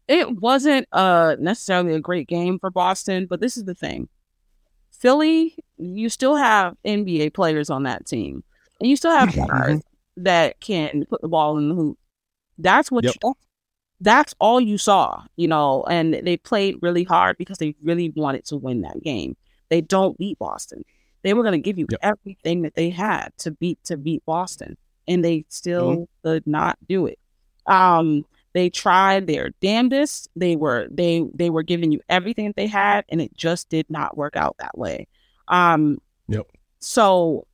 it 0.08 0.40
wasn't 0.42 0.88
uh 0.92 1.36
necessarily 1.40 1.94
a 1.94 2.00
great 2.00 2.28
game 2.28 2.60
for 2.60 2.70
Boston, 2.72 3.28
but 3.30 3.40
this 3.40 3.56
is 3.58 3.66
the 3.66 3.76
thing. 3.76 4.10
Philly, 4.92 5.56
you 5.78 6.10
still 6.10 6.36
have 6.36 6.76
NBA 6.86 7.34
players 7.34 7.70
on 7.70 7.84
that 7.84 8.06
team. 8.06 8.44
And 8.80 8.90
you 8.90 8.96
still 8.96 9.12
have 9.12 9.36
guys 9.48 9.82
that 10.18 10.60
can 10.60 11.06
put 11.06 11.22
the 11.22 11.28
ball 11.28 11.58
in 11.58 11.70
the 11.70 11.76
hoop. 11.76 11.98
That's 12.58 12.92
what 12.92 13.04
Yep. 13.04 13.16
you, 13.24 13.34
that's 14.00 14.34
all 14.40 14.60
you 14.60 14.78
saw, 14.78 15.24
you 15.36 15.48
know, 15.48 15.84
and 15.90 16.14
they 16.14 16.38
played 16.38 16.78
really 16.82 17.04
hard 17.04 17.38
because 17.38 17.58
they 17.60 17.76
really 17.84 18.10
wanted 18.16 18.46
to 18.46 18.58
win 18.58 18.82
that 18.82 19.02
game. 19.04 19.36
They 19.70 19.82
don't 19.82 20.18
beat 20.18 20.40
Boston. 20.40 20.84
They 21.24 21.34
were 21.34 21.44
going 21.44 21.54
to 21.54 21.60
give 21.60 21.78
you 21.78 21.88
Yep. 21.90 22.00
everything 22.02 22.64
that 22.64 22.76
they 22.76 22.90
had 22.90 23.30
to 23.40 23.52
beat 23.52 23.84
to 23.86 23.98
beat 23.98 24.26
Boston, 24.26 24.78
and 25.08 25.24
they 25.24 25.46
still 25.50 26.08
Mm-hmm. 26.24 26.30
did 26.30 26.48
not 26.48 26.78
do 26.88 27.06
it. 27.06 27.20
Um, 27.68 28.26
they 28.54 28.70
tried 28.70 29.28
their 29.28 29.52
damnedest. 29.62 30.30
They 30.36 30.56
were 30.56 30.88
they 30.92 31.24
they 31.34 31.50
were 31.50 31.64
giving 31.64 31.92
you 31.92 32.02
everything 32.10 32.48
that 32.48 32.56
they 32.56 32.68
had, 32.68 33.06
and 33.10 33.22
it 33.22 33.36
just 33.36 33.70
did 33.70 33.86
not 33.90 34.18
work 34.18 34.36
out 34.36 34.56
that 34.60 34.78
way. 34.78 35.08
Um, 35.48 36.00
Yep. 36.28 36.48
So 36.80 37.46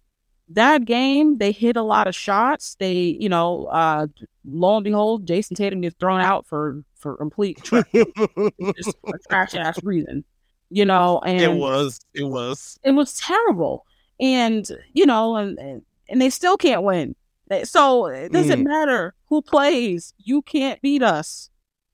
that 0.50 0.86
game, 0.86 1.38
they 1.38 1.52
hit 1.52 1.76
a 1.76 1.82
lot 1.82 2.08
of 2.08 2.16
shots. 2.16 2.76
They, 2.76 3.18
you 3.20 3.30
know, 3.30 3.66
uh, 3.66 4.08
lo 4.46 4.78
and 4.78 4.84
behold, 4.84 5.26
Jayson 5.26 5.56
Tatum 5.56 5.82
gets 5.82 5.96
thrown 6.00 6.22
out 6.22 6.46
for 6.46 6.84
for 6.96 7.18
complete 7.18 7.58
tra- 7.64 7.86
just 7.94 8.96
a 9.06 9.18
trash 9.30 9.56
ass 9.56 9.82
reason. 9.84 10.24
You 10.70 10.86
know, 10.86 11.22
and 11.26 11.42
it 11.42 11.54
was. 11.54 12.00
It 12.14 12.24
was. 12.24 12.78
it 12.84 12.92
was 12.92 13.18
terrible. 13.18 13.86
And 14.20 14.70
you 14.94 15.06
know, 15.06 15.36
and 15.36 15.58
and, 15.58 15.82
and 16.10 16.22
they 16.22 16.30
still 16.30 16.58
can't 16.58 16.84
win. 16.84 17.16
So 17.64 18.08
it 18.08 18.34
doesn't 18.34 18.64
matter 18.64 19.14
who 19.28 19.42
plays. 19.42 20.14
You 20.18 20.42
can't 20.42 20.82
beat 20.82 21.02
us. 21.02 21.50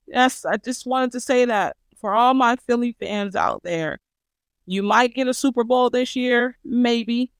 Yes, 0.06 0.44
I 0.44 0.56
just 0.56 0.86
wanted 0.86 1.12
to 1.12 1.20
say 1.20 1.44
that 1.44 1.76
for 2.00 2.12
all 2.12 2.34
my 2.34 2.56
Philly 2.56 2.96
fans 2.98 3.36
out 3.36 3.62
there. 3.62 4.00
You 4.66 4.82
might 4.82 5.14
get 5.14 5.28
a 5.28 5.34
Super 5.34 5.62
Bowl 5.62 5.90
this 5.90 6.16
year, 6.16 6.58
maybe. 6.64 7.30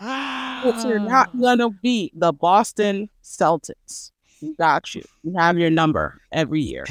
But 0.00 0.86
you're 0.86 0.98
not 0.98 1.36
gonna 1.40 1.70
beat 1.70 2.18
the 2.18 2.32
Boston 2.32 3.08
Celtics. 3.22 4.12
Got 4.56 4.94
you. 4.94 5.02
You 5.24 5.34
have 5.36 5.58
your 5.58 5.70
number 5.70 6.20
every 6.32 6.60
year. 6.60 6.84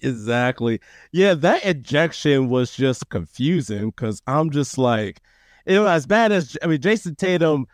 Exactly. 0.00 0.80
Yeah, 1.10 1.34
that 1.34 1.64
ejection 1.66 2.48
was 2.48 2.76
just 2.76 3.08
confusing 3.08 3.90
because 3.90 4.22
I'm 4.28 4.50
just 4.50 4.78
like, 4.78 5.20
it 5.66 5.80
was 5.80 5.88
as 5.88 6.06
bad 6.06 6.30
as 6.30 6.56
I 6.62 6.68
mean, 6.68 6.80
Jayson 6.80 7.16
Tatum 7.16 7.66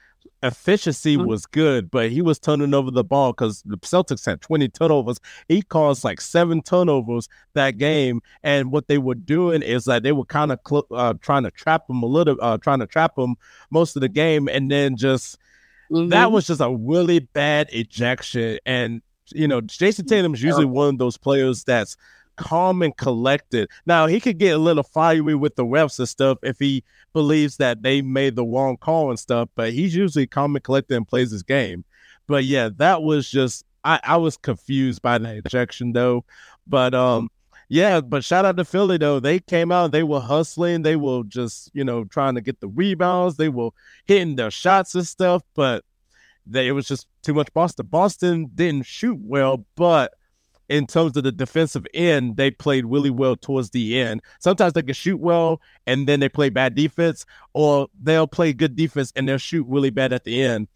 efficiency 0.45 1.17
Mhm. 1.17 1.27
was 1.27 1.47
good, 1.47 1.91
but 1.91 2.11
he 2.11 2.23
was 2.23 2.39
turning 2.39 2.75
over 2.75 2.91
the 2.91 3.03
ball 3.03 3.33
because 3.33 3.63
the 3.65 3.77
Celtics 3.79 4.27
had 4.27 4.41
20 4.41 4.69
turnovers. 4.69 5.19
He 5.49 5.63
caused 5.63 6.05
like 6.05 6.21
seven 6.21 6.63
turnovers 6.63 7.29
that 7.55 7.79
game, 7.79 8.21
and 8.43 8.71
what 8.71 8.87
they 8.87 8.99
were 8.99 9.15
doing 9.15 9.63
is 9.63 9.87
that 9.87 10.03
they 10.03 10.13
were 10.13 10.25
kind 10.27 10.53
of 10.53 10.61
cl- 10.69 10.87
uh, 10.93 11.15
trying 11.21 11.43
to 11.45 11.51
trap 11.51 11.89
him 11.89 12.03
a 12.03 12.07
little, 12.07 12.37
uh, 12.41 12.59
trying 12.59 12.81
to 12.81 12.87
trap 12.87 13.19
him 13.19 13.37
most 13.71 13.97
of 13.97 14.01
the 14.03 14.09
game, 14.09 14.49
and 14.49 14.71
then 14.71 14.97
just 14.97 15.39
that 15.91 16.29
Mhm. 16.29 16.33
was 16.33 16.47
just 16.47 16.61
a 16.61 16.71
really 16.75 17.19
bad 17.21 17.69
ejection. 17.73 18.59
And, 18.67 19.03
you 19.33 19.47
know, 19.49 19.61
Jayson 19.61 20.07
Tatum's 20.07 20.43
usually 20.43 20.65
one 20.65 20.89
of 20.91 20.99
those 20.99 21.17
players 21.17 21.65
that's 21.65 21.97
calm 22.37 22.83
and 22.83 22.97
collected. 22.97 23.69
Now, 23.87 24.07
he 24.07 24.21
could 24.21 24.39
get 24.39 24.55
a 24.55 24.59
little 24.59 24.83
fiery 24.83 25.35
with 25.35 25.57
the 25.57 25.65
refs 25.65 25.99
and 25.99 26.09
stuff 26.09 26.39
if 26.43 26.59
he 26.59 26.85
believes 27.13 27.57
that 27.59 27.83
they 27.83 28.03
made 28.03 28.37
the 28.37 28.45
wrong 28.45 28.77
call 28.77 29.11
and 29.11 29.19
stuff, 29.19 29.49
but 29.55 29.73
he's 29.73 29.95
usually 29.95 30.27
calm 30.27 30.57
and 30.57 30.65
collected 30.65 30.97
and 30.97 31.09
plays 31.09 31.31
his 31.31 31.43
game. 31.43 31.85
But 32.27 32.45
yeah, 32.45 32.71
that 32.77 33.03
was 33.03 33.31
just 33.31 33.65
I, 33.85 34.01
I 34.03 34.17
was 34.17 34.37
confused 34.37 35.03
by 35.03 35.19
that 35.19 35.37
ejection 35.37 35.93
though. 35.93 36.25
But 36.67 36.95
um, 36.95 37.31
yeah, 37.69 38.01
but 38.01 38.25
shout 38.25 38.45
out 38.45 38.57
to 38.57 38.65
Philly 38.65 38.99
though. 38.99 39.21
They 39.21 39.39
came 39.41 39.71
out, 39.71 39.93
they 39.93 40.03
were 40.03 40.21
hustling, 40.21 40.83
they 40.83 40.97
were 40.97 41.23
just, 41.25 41.71
you 41.75 41.85
know, 41.85 42.05
trying 42.05 42.35
to 42.35 42.41
get 42.41 42.61
the 42.61 42.69
rebounds, 42.69 43.37
they 43.37 43.49
were 43.49 43.71
hitting 44.07 44.37
their 44.37 44.51
shots 44.51 44.95
and 44.95 45.07
stuff, 45.07 45.43
but 45.55 45.85
they, 46.47 46.69
it 46.69 46.73
was 46.73 46.89
just 46.89 47.07
too 47.23 47.35
much 47.35 47.53
Boston. 47.53 47.87
Boston 47.87 48.51
didn't 48.55 48.87
shoot 48.87 49.19
well, 49.21 49.65
but 49.77 50.15
in 50.69 50.87
terms 50.87 51.17
of 51.17 51.25
the 51.25 51.33
defensive 51.33 51.87
end, 51.93 52.37
they 52.37 52.51
played 52.51 52.87
really 52.87 53.11
well 53.11 53.37
towards 53.37 53.71
the 53.71 54.01
end. 54.01 54.23
Sometimes 54.39 54.73
they 54.73 54.83
can 54.83 54.95
shoot 54.95 55.21
well 55.21 55.61
and 55.87 56.07
then 56.07 56.21
they 56.21 56.29
play 56.29 56.49
bad 56.49 56.75
defense, 56.75 57.27
or 57.53 57.89
they'll 58.03 58.27
play 58.27 58.53
good 58.53 58.77
defense 58.77 59.13
and 59.15 59.29
they'll 59.29 59.39
shoot 59.39 59.67
really 59.69 59.91
bad 59.91 60.13
at 60.13 60.25
the 60.25 60.43
end. 60.43 60.69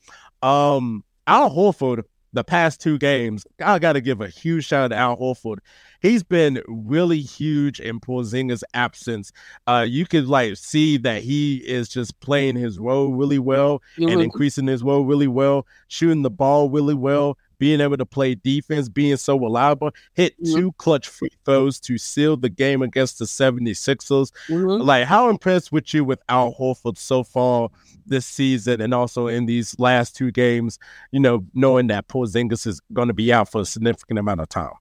Um, 0.42 1.04
Al 1.26 1.50
Horford, 1.50 2.04
the 2.32 2.44
past 2.44 2.80
two 2.80 2.98
games, 2.98 3.46
I 3.64 3.78
got 3.78 3.94
to 3.94 4.00
give 4.00 4.20
a 4.20 4.28
huge 4.28 4.66
shout 4.66 4.84
out 4.84 4.88
to 4.88 4.96
Al 4.96 5.16
Horford. 5.16 5.58
He's 6.00 6.22
been 6.22 6.62
really 6.68 7.20
huge 7.20 7.80
in 7.80 7.98
Porzingis' 7.98 8.62
absence. 8.74 9.32
Uh, 9.66 9.84
you 9.88 10.06
could 10.06 10.28
like 10.28 10.56
see 10.56 10.96
that 10.98 11.22
he 11.22 11.56
is 11.56 11.88
just 11.88 12.20
playing 12.20 12.56
his 12.56 12.78
role 12.78 13.12
really 13.12 13.38
well 13.38 13.82
and 13.96 14.20
increasing 14.20 14.66
his 14.66 14.82
role 14.82 15.04
really 15.04 15.26
well, 15.26 15.66
shooting 15.88 16.22
the 16.22 16.30
ball 16.30 16.70
really 16.70 16.94
well 16.94 17.36
being 17.58 17.80
able 17.80 17.96
to 17.96 18.06
play 18.06 18.34
defense, 18.34 18.88
being 18.88 19.16
so 19.16 19.38
reliable, 19.38 19.90
hit 20.14 20.40
mm-hmm. 20.40 20.54
two 20.54 20.72
clutch 20.72 21.08
free 21.08 21.30
throws 21.44 21.80
to 21.80 21.98
seal 21.98 22.36
the 22.36 22.48
game 22.48 22.82
against 22.82 23.18
the 23.18 23.24
76ers. 23.24 24.32
Mm-hmm. 24.48 24.82
Like, 24.82 25.06
how 25.06 25.28
impressed 25.28 25.72
with 25.72 25.92
you 25.92 26.04
with 26.04 26.22
Al 26.28 26.54
Horford 26.54 26.98
so 26.98 27.24
far 27.24 27.68
this 28.06 28.26
season 28.26 28.80
and 28.80 28.94
also 28.94 29.26
in 29.26 29.46
these 29.46 29.78
last 29.78 30.16
two 30.16 30.30
games, 30.30 30.78
you 31.12 31.20
know, 31.20 31.44
knowing 31.54 31.88
that 31.88 32.08
Porzingis 32.08 32.66
is 32.66 32.80
going 32.92 33.08
to 33.08 33.14
be 33.14 33.32
out 33.32 33.50
for 33.50 33.60
a 33.60 33.64
significant 33.64 34.18
amount 34.18 34.40
of 34.40 34.48
time? 34.48 34.72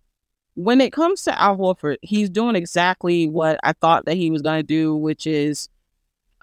When 0.55 0.81
it 0.81 0.91
comes 0.91 1.23
to 1.23 1.39
Al 1.39 1.57
Horford, 1.57 1.97
he's 2.01 2.29
doing 2.31 2.55
exactly 2.55 3.27
what 3.27 3.59
I 3.63 3.73
thought 3.73 4.05
that 4.05 4.15
he 4.15 4.31
was 4.31 4.41
going 4.41 4.59
to 4.59 4.65
do, 4.65 4.95
which 4.95 5.27
is 5.27 5.69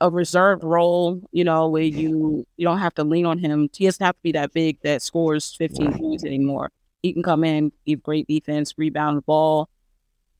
a 0.01 0.11
reserved 0.11 0.65
role, 0.65 1.21
you 1.33 1.45
know, 1.45 1.69
where 1.69 1.83
you 1.83 2.47
you 2.57 2.65
don't 2.65 2.79
have 2.79 2.95
to 2.95 3.05
lean 3.05 3.27
on 3.27 3.39
him. 3.39 3.69
He 3.75 3.85
doesn't 3.85 4.05
have 4.05 4.17
to 4.17 4.23
be 4.23 4.33
that 4.33 4.53
big 4.53 4.81
that 4.83 5.03
scores 5.03 5.55
15 5.57 5.99
points 5.99 6.25
anymore. 6.25 6.71
He 7.03 7.13
can 7.13 7.23
come 7.23 7.45
in, 7.45 7.73
give 7.87 8.03
great 8.03 8.27
defense, 8.27 8.75
rebound 8.77 9.19
the 9.19 9.23
ball, 9.23 9.69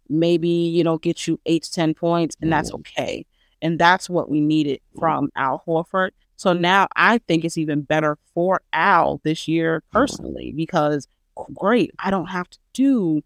maybe, 0.09 0.49
you 0.49 0.83
know, 0.83 0.99
get 0.99 1.27
you 1.27 1.39
eight 1.47 1.65
to 1.65 1.73
10 1.73 1.95
points, 1.95 2.37
and 2.41 2.53
that's 2.53 2.71
mm-hmm. 2.71 2.81
okay. 2.81 3.27
And 3.63 3.79
that's 3.79 4.11
what 4.11 4.29
we 4.29 4.41
needed 4.41 4.81
from 4.99 5.31
Al 5.37 5.63
Horford. 5.67 6.11
So 6.37 6.53
now 6.53 6.89
I 6.97 7.19
think 7.19 7.45
it's 7.45 7.57
even 7.57 7.83
better 7.83 8.19
for 8.35 8.61
Al 8.73 9.21
this 9.25 9.47
year 9.47 9.83
personally 9.93 10.53
because 10.55 11.07
great, 11.55 11.91
I 11.99 12.11
don't 12.11 12.27
have 12.27 12.51
to 12.51 12.59
do 12.73 13.23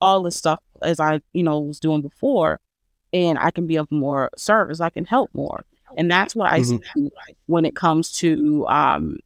all 0.00 0.22
this 0.22 0.36
stuff 0.36 0.60
as 0.82 1.00
I, 1.00 1.20
you 1.32 1.42
know, 1.42 1.60
was 1.60 1.80
doing 1.80 2.02
before 2.02 2.60
and 3.12 3.38
I 3.38 3.50
can 3.50 3.66
be 3.66 3.76
of 3.76 3.90
more 3.90 4.30
service. 4.36 4.80
I 4.80 4.90
can 4.90 5.04
help 5.04 5.30
more. 5.32 5.64
And 5.96 6.10
that's 6.10 6.36
what 6.36 6.52
I 6.52 6.60
mm-hmm. 6.60 6.78
see 6.94 7.10
when 7.46 7.64
it 7.64 7.74
comes 7.74 8.12
to 8.18 8.66
um, 8.68 9.18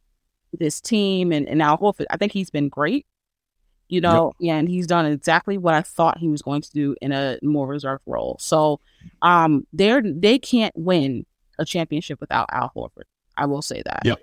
this 0.57 0.79
team 0.79 1.31
and, 1.31 1.47
and 1.47 1.61
Al 1.61 1.77
Horford. 1.77 2.05
I 2.09 2.17
think 2.17 2.31
he's 2.31 2.49
been 2.49 2.69
great, 2.69 3.05
you 3.89 3.99
know, 4.01 4.33
yep. 4.39 4.55
and 4.55 4.69
he's 4.69 4.87
done 4.87 5.05
exactly 5.05 5.57
what 5.57 5.73
I 5.73 5.81
thought 5.81 6.19
he 6.19 6.29
was 6.29 6.41
going 6.41 6.61
to 6.61 6.71
do 6.71 6.95
in 7.01 7.11
a 7.11 7.37
more 7.41 7.67
reserved 7.67 8.03
role. 8.05 8.37
So 8.39 8.79
um, 9.21 9.67
they're 9.73 10.01
they 10.01 10.39
can't 10.39 10.73
win 10.77 11.25
a 11.59 11.65
championship 11.65 12.19
without 12.21 12.47
Al 12.51 12.71
Horford. 12.75 13.03
I 13.35 13.45
will 13.45 13.61
say 13.61 13.81
that. 13.85 14.01
Yep. 14.05 14.21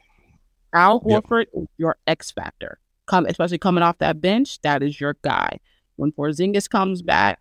Al 0.72 1.00
Horford, 1.00 1.46
yep. 1.52 1.64
your 1.76 1.96
X 2.06 2.30
factor. 2.30 2.78
Come, 3.06 3.26
especially 3.26 3.58
coming 3.58 3.82
off 3.82 3.98
that 3.98 4.20
bench, 4.20 4.60
that 4.62 4.82
is 4.82 5.00
your 5.00 5.16
guy. 5.22 5.58
When 5.96 6.12
Porzingis 6.12 6.70
comes 6.70 7.02
back, 7.02 7.40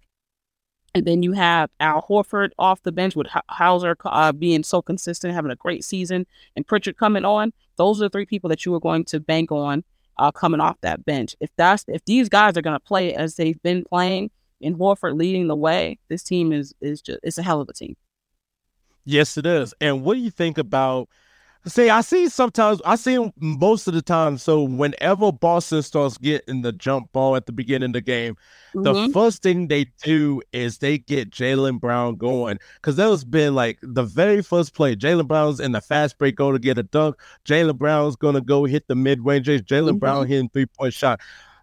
and 0.96 1.05
then 1.05 1.24
you 1.24 1.34
have 1.34 1.69
Al 1.79 2.01
Horford 2.01 2.51
off 2.58 2.81
the 2.84 2.91
bench 2.91 3.15
with 3.15 3.27
Hauser 3.50 3.96
uh, 4.05 4.31
being 4.31 4.63
so 4.63 4.81
consistent, 4.81 5.34
having 5.34 5.51
a 5.51 5.55
great 5.55 5.84
season, 5.84 6.25
and 6.55 6.65
Pritchard 6.65 6.98
coming 6.98 7.25
on. 7.25 7.53
Those 7.77 8.01
are 8.01 8.05
the 8.05 8.10
three 8.10 8.25
people 8.25 8.50
that 8.50 8.65
you 8.65 8.74
are 8.74 8.79
going 8.79 9.05
to 9.05 9.19
bank 9.19 9.51
on 9.51 9.84
uh, 10.17 10.31
coming 10.31 10.60
off 10.60 10.77
that 10.81 11.05
bench. 11.05 11.36
If 11.39 11.50
that's 11.55 11.86
if 11.88 12.03
these 12.05 12.29
guys 12.29 12.58
are 12.58 12.62
going 12.62 12.75
to 12.75 12.79
play 12.79 13.13
as 13.13 13.36
they've 13.36 13.62
been 13.62 13.84
playing, 13.84 14.31
and 14.62 14.75
Horford 14.75 15.17
leading 15.17 15.48
the 15.48 15.55
way, 15.55 16.00
this 16.10 16.24
team 16.24 16.51
is 16.51 16.74
is 16.81 17.01
just 17.01 17.19
it's 17.24 17.38
a 17.38 17.43
hell 17.43 17.62
of 17.62 17.69
a 17.69 17.74
team. 17.74 17.96
Yes, 19.05 19.38
it 19.38 19.46
is. 19.46 19.74
And 19.81 20.03
what 20.03 20.15
do 20.15 20.19
you 20.19 20.31
think 20.31 20.58
about 20.58 21.10
See, 21.68 21.89
I 21.89 22.00
see 22.01 22.30
sometimes, 22.30 22.82
I 22.86 22.96
see 22.96 23.32
most 23.38 23.88
of 23.88 23.94
the 23.94 24.01
time. 24.01 24.38
So, 24.38 24.63
whenever 24.63 25.32
Boston 25.32 25.82
starts 25.82 26.18
getting 26.18 26.62
the 26.62 26.72
jump 26.72 27.12
ball 27.12 27.36
at 27.36 27.48
the 27.48 27.51
beginning 27.51 27.89
of 27.89 27.94
the 27.94 28.01
game, 28.01 28.38
mm-hmm. 28.74 28.84
the 28.84 29.10
first 29.13 29.44
thing 29.44 29.68
they 29.68 29.88
do 30.01 30.42
is 30.54 30.78
they 30.78 31.00
get 31.00 31.32
Jaylen 31.32 31.80
Brown 31.82 32.16
going. 32.16 32.60
Because 32.75 32.96
that 32.96 33.10
has 33.10 33.25
been 33.25 33.56
like 33.56 33.78
the 33.82 34.04
very 34.04 34.42
first 34.42 34.74
play. 34.74 34.96
Jaylen 34.96 35.28
Brown's 35.28 35.60
in 35.60 35.74
the 35.74 35.82
fast 35.82 36.18
break 36.18 36.38
go 36.38 36.54
to 36.54 36.60
get 36.60 36.78
a 36.78 36.84
dunk. 36.84 37.18
Jaylen 37.44 37.78
Brown's 37.78 38.16
going 38.16 38.36
to 38.36 38.42
go 38.42 38.63
hit 38.63 38.88
the 38.88 38.96
mid 38.96 39.25
range. 39.25 39.48
Jaylen 39.48 39.62
mm-hmm. 39.62 39.98
Brown 39.98 40.28
hitting 40.28 40.50
three 40.50 40.66
point 40.66 40.94
shot. 40.94 41.20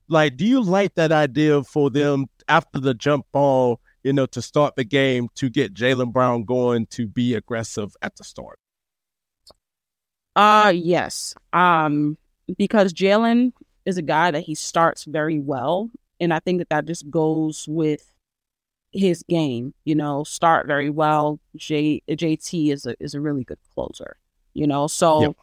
Like, 0.08 0.36
do 0.36 0.44
you 0.44 0.60
like 0.60 0.94
that 0.96 1.10
idea 1.10 1.62
for 1.62 1.88
them 1.88 2.26
after 2.48 2.80
the 2.80 2.92
jump 2.92 3.26
ball, 3.32 3.80
you 4.04 4.12
know, 4.12 4.26
to 4.26 4.42
start 4.42 4.76
the 4.76 4.84
game 4.84 5.28
to 5.36 5.48
get 5.48 5.72
Jaylen 5.72 6.12
Brown 6.12 6.44
going 6.44 6.86
to 6.88 7.06
be 7.06 7.34
aggressive 7.34 7.96
at 8.02 8.14
the 8.16 8.24
start? 8.24 8.58
Uh 10.36 10.72
yes. 10.74 11.34
Um 11.52 12.16
because 12.56 12.92
Jaylen 12.92 13.52
is 13.84 13.98
a 13.98 14.02
guy 14.02 14.30
that 14.30 14.44
he 14.44 14.54
starts 14.54 15.04
very 15.04 15.40
well 15.40 15.90
and 16.20 16.32
I 16.32 16.38
think 16.38 16.58
that 16.58 16.68
that 16.68 16.86
just 16.86 17.10
goes 17.10 17.66
with 17.68 18.12
his 18.92 19.22
game, 19.24 19.74
you 19.84 19.94
know, 19.94 20.24
start 20.24 20.66
very 20.66 20.90
well. 20.90 21.40
J 21.56 22.02
JT 22.08 22.72
is 22.72 22.86
a 22.86 22.94
is 23.02 23.14
a 23.14 23.20
really 23.20 23.44
good 23.44 23.58
closer, 23.74 24.16
you 24.54 24.66
know. 24.66 24.86
So 24.86 25.20
yep. 25.22 25.36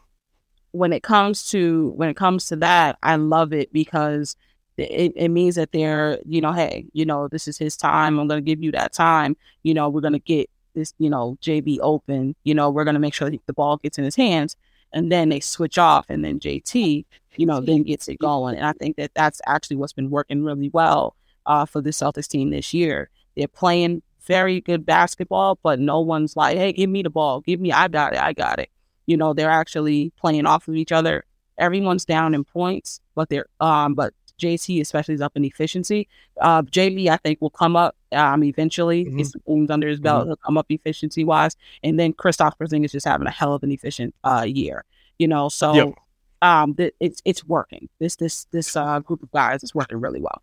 when 0.72 0.94
it 0.94 1.04
comes 1.04 1.50
to 1.52 1.94
when 1.96 2.10
it 2.10 2.16
comes 2.16 2.48
to 2.48 2.56
that, 2.58 2.98
I 3.04 3.16
love 3.16 3.54
it 3.54 3.72
because 3.72 4.36
it, 4.78 5.14
it 5.16 5.30
means 5.30 5.56
that 5.56 5.72
they're, 5.72 6.20
you 6.26 6.42
know, 6.42 6.52
hey, 6.52 6.88
you 6.94 7.06
know, 7.06 7.28
this 7.28 7.48
is 7.48 7.58
his 7.58 7.78
time. 7.78 8.20
I'm 8.20 8.28
gonna 8.28 8.42
give 8.42 8.64
you 8.64 8.72
that 8.72 8.94
time. 8.94 9.38
You 9.62 9.74
know, 9.74 9.90
we're 9.90 10.02
gonna 10.02 10.20
get 10.20 10.50
this, 10.74 10.94
you 10.98 11.10
know, 11.10 11.38
JB 11.42 11.80
open. 11.82 12.36
You 12.44 12.56
know, 12.56 12.72
we're 12.72 12.86
gonna 12.86 13.00
make 13.00 13.14
sure 13.14 13.30
the 13.30 13.54
ball 13.54 13.78
gets 13.78 13.98
in 13.98 14.04
his 14.04 14.16
hands 14.16 14.56
and 14.94 15.12
then 15.12 15.30
they 15.30 15.40
switch 15.40 15.78
off 15.78 16.06
and 16.10 16.24
then 16.24 16.40
JT, 16.40 17.06
you 17.36 17.46
know, 17.46 17.60
then 17.60 17.84
gets 17.84 18.08
it 18.08 18.20
going. 18.20 18.56
And 18.56 18.66
I 18.66 18.74
think 18.74 18.96
that 18.98 19.12
that's 19.16 19.42
actually 19.48 19.78
what's 19.78 19.94
been 19.94 20.10
working 20.10 20.44
really 20.44 20.70
well 20.70 21.16
uh, 21.46 21.66
for 21.66 21.82
the 21.82 21.90
Celtics 21.90 22.28
team 22.28 22.52
this 22.52 22.74
year. 22.74 23.10
They're 23.36 23.48
playing 23.48 24.04
very 24.26 24.62
good 24.62 24.86
basketball, 24.86 25.60
but 25.64 25.80
no 25.80 26.00
one's 26.00 26.36
like, 26.36 26.58
hey, 26.58 26.72
give 26.72 26.90
me 26.90 27.02
the 27.02 27.10
ball. 27.10 27.42
Give 27.42 27.60
me, 27.60 27.72
I 27.72 27.88
got 27.88 28.14
it. 28.14 28.22
I 28.22 28.34
got 28.34 28.60
it. 28.60 28.70
You 29.06 29.18
know, 29.18 29.34
they're 29.34 29.50
actually 29.50 30.14
playing 30.18 30.46
off 30.46 30.68
of 30.68 30.76
each 30.76 30.92
other. 30.92 31.26
Everyone's 31.58 32.06
down 32.06 32.34
in 32.34 32.44
points, 32.44 33.02
but 33.16 33.30
they're, 33.30 33.48
um, 33.60 33.96
but 33.96 34.14
JT 34.44 34.82
especially 34.82 35.16
is 35.16 35.22
up 35.22 35.34
in 35.36 35.46
efficiency. 35.46 36.08
Uh, 36.40 36.62
JB, 36.64 37.08
I 37.10 37.18
think, 37.18 37.42
will 37.42 37.50
come 37.50 37.76
up 37.76 37.96
um, 38.12 38.44
eventually. 38.44 39.06
Mm-hmm. 39.06 39.18
Get 39.18 39.28
things 39.46 39.70
under 39.70 39.88
his 39.88 40.00
belt. 40.00 40.22
Mm-hmm. 40.22 40.30
He'll 40.30 40.38
come 40.38 40.58
up 40.58 40.66
efficiency 40.70 41.24
wise. 41.24 41.56
And 41.84 42.00
then 42.00 42.14
Kristaps 42.14 42.58
Porzingis 42.58 42.86
is 42.86 42.92
just 42.92 43.08
having 43.08 43.28
a 43.28 43.32
hell 43.32 43.54
of 43.54 43.64
an 43.64 43.72
efficient 43.72 44.14
uh, 44.24 44.46
year. 44.48 44.86
You 45.20 45.28
know, 45.28 45.50
so 45.50 45.74
yep. 45.74 45.94
um, 46.42 46.74
th- 46.76 46.94
it's 47.00 47.22
it's 47.24 47.46
working. 47.46 47.88
This 48.00 48.16
this 48.16 48.46
this 48.52 48.76
uh, 48.76 49.00
group 49.00 49.24
of 49.24 49.32
guys 49.32 49.64
is 49.64 49.76
working 49.76 50.00
really 50.00 50.22
well. 50.22 50.42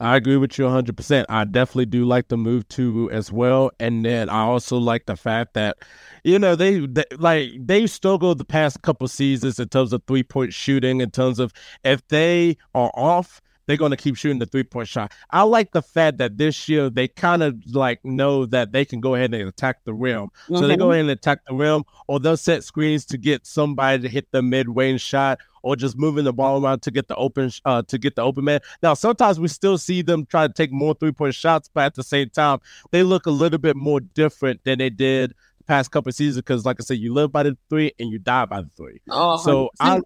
I 0.00 0.16
agree 0.16 0.36
with 0.36 0.58
you 0.58 0.64
100%. 0.64 1.24
I 1.28 1.44
definitely 1.44 1.86
do 1.86 2.04
like 2.04 2.28
the 2.28 2.36
move 2.36 2.66
too 2.68 3.10
as 3.12 3.32
well. 3.32 3.70
And 3.78 4.04
then 4.04 4.28
I 4.28 4.42
also 4.42 4.78
like 4.78 5.06
the 5.06 5.16
fact 5.16 5.54
that, 5.54 5.78
you 6.24 6.38
know, 6.38 6.54
they, 6.56 6.86
they 6.86 7.04
like 7.18 7.50
they 7.58 7.86
struggled 7.86 8.38
the 8.38 8.44
past 8.44 8.82
couple 8.82 9.08
seasons 9.08 9.58
in 9.58 9.68
terms 9.68 9.92
of 9.92 10.02
three 10.06 10.22
point 10.22 10.52
shooting, 10.52 11.00
in 11.00 11.10
terms 11.10 11.38
of 11.38 11.52
if 11.84 12.06
they 12.08 12.56
are 12.74 12.90
off, 12.94 13.40
they're 13.66 13.76
going 13.76 13.90
to 13.90 13.96
keep 13.96 14.16
shooting 14.16 14.38
the 14.38 14.46
three 14.46 14.64
point 14.64 14.88
shot. 14.88 15.12
I 15.30 15.42
like 15.42 15.72
the 15.72 15.82
fact 15.82 16.18
that 16.18 16.36
this 16.36 16.68
year 16.68 16.90
they 16.90 17.08
kind 17.08 17.42
of 17.42 17.56
like 17.72 18.04
know 18.04 18.46
that 18.46 18.72
they 18.72 18.84
can 18.84 19.00
go 19.00 19.14
ahead 19.14 19.32
and 19.34 19.48
attack 19.48 19.84
the 19.84 19.94
rim. 19.94 20.26
Mm-hmm. 20.26 20.56
So 20.56 20.66
they 20.66 20.76
go 20.76 20.84
mm-hmm. 20.84 20.92
ahead 20.92 21.00
and 21.02 21.10
attack 21.10 21.40
the 21.46 21.54
rim, 21.54 21.84
or 22.08 22.20
they'll 22.20 22.36
set 22.36 22.64
screens 22.64 23.04
to 23.06 23.18
get 23.18 23.46
somebody 23.46 24.02
to 24.02 24.08
hit 24.08 24.28
the 24.32 24.42
mid 24.42 24.74
range 24.74 25.00
shot, 25.00 25.38
or 25.62 25.76
just 25.76 25.98
moving 25.98 26.24
the 26.24 26.32
ball 26.32 26.64
around 26.64 26.82
to 26.82 26.90
get 26.90 27.08
the 27.08 27.16
open 27.16 27.50
uh, 27.64 27.82
to 27.82 27.98
get 27.98 28.16
the 28.16 28.22
open 28.22 28.44
man. 28.44 28.60
Now 28.82 28.94
sometimes 28.94 29.40
we 29.40 29.48
still 29.48 29.78
see 29.78 30.02
them 30.02 30.26
try 30.26 30.46
to 30.46 30.52
take 30.52 30.72
more 30.72 30.94
three 30.94 31.12
point 31.12 31.34
shots, 31.34 31.68
but 31.72 31.84
at 31.84 31.94
the 31.94 32.02
same 32.02 32.30
time 32.30 32.60
they 32.90 33.02
look 33.02 33.26
a 33.26 33.30
little 33.30 33.58
bit 33.58 33.76
more 33.76 34.00
different 34.00 34.64
than 34.64 34.78
they 34.78 34.90
did 34.90 35.34
past 35.66 35.90
couple 35.90 36.10
seasons 36.12 36.36
because 36.36 36.64
like 36.64 36.76
I 36.80 36.84
said, 36.84 36.98
you 36.98 37.12
live 37.12 37.32
by 37.32 37.44
the 37.44 37.56
three 37.70 37.92
and 37.98 38.10
you 38.10 38.18
die 38.18 38.46
by 38.46 38.62
the 38.62 38.70
three. 38.76 39.00
Oh, 39.10 39.36
so 39.38 39.70
I 39.80 40.00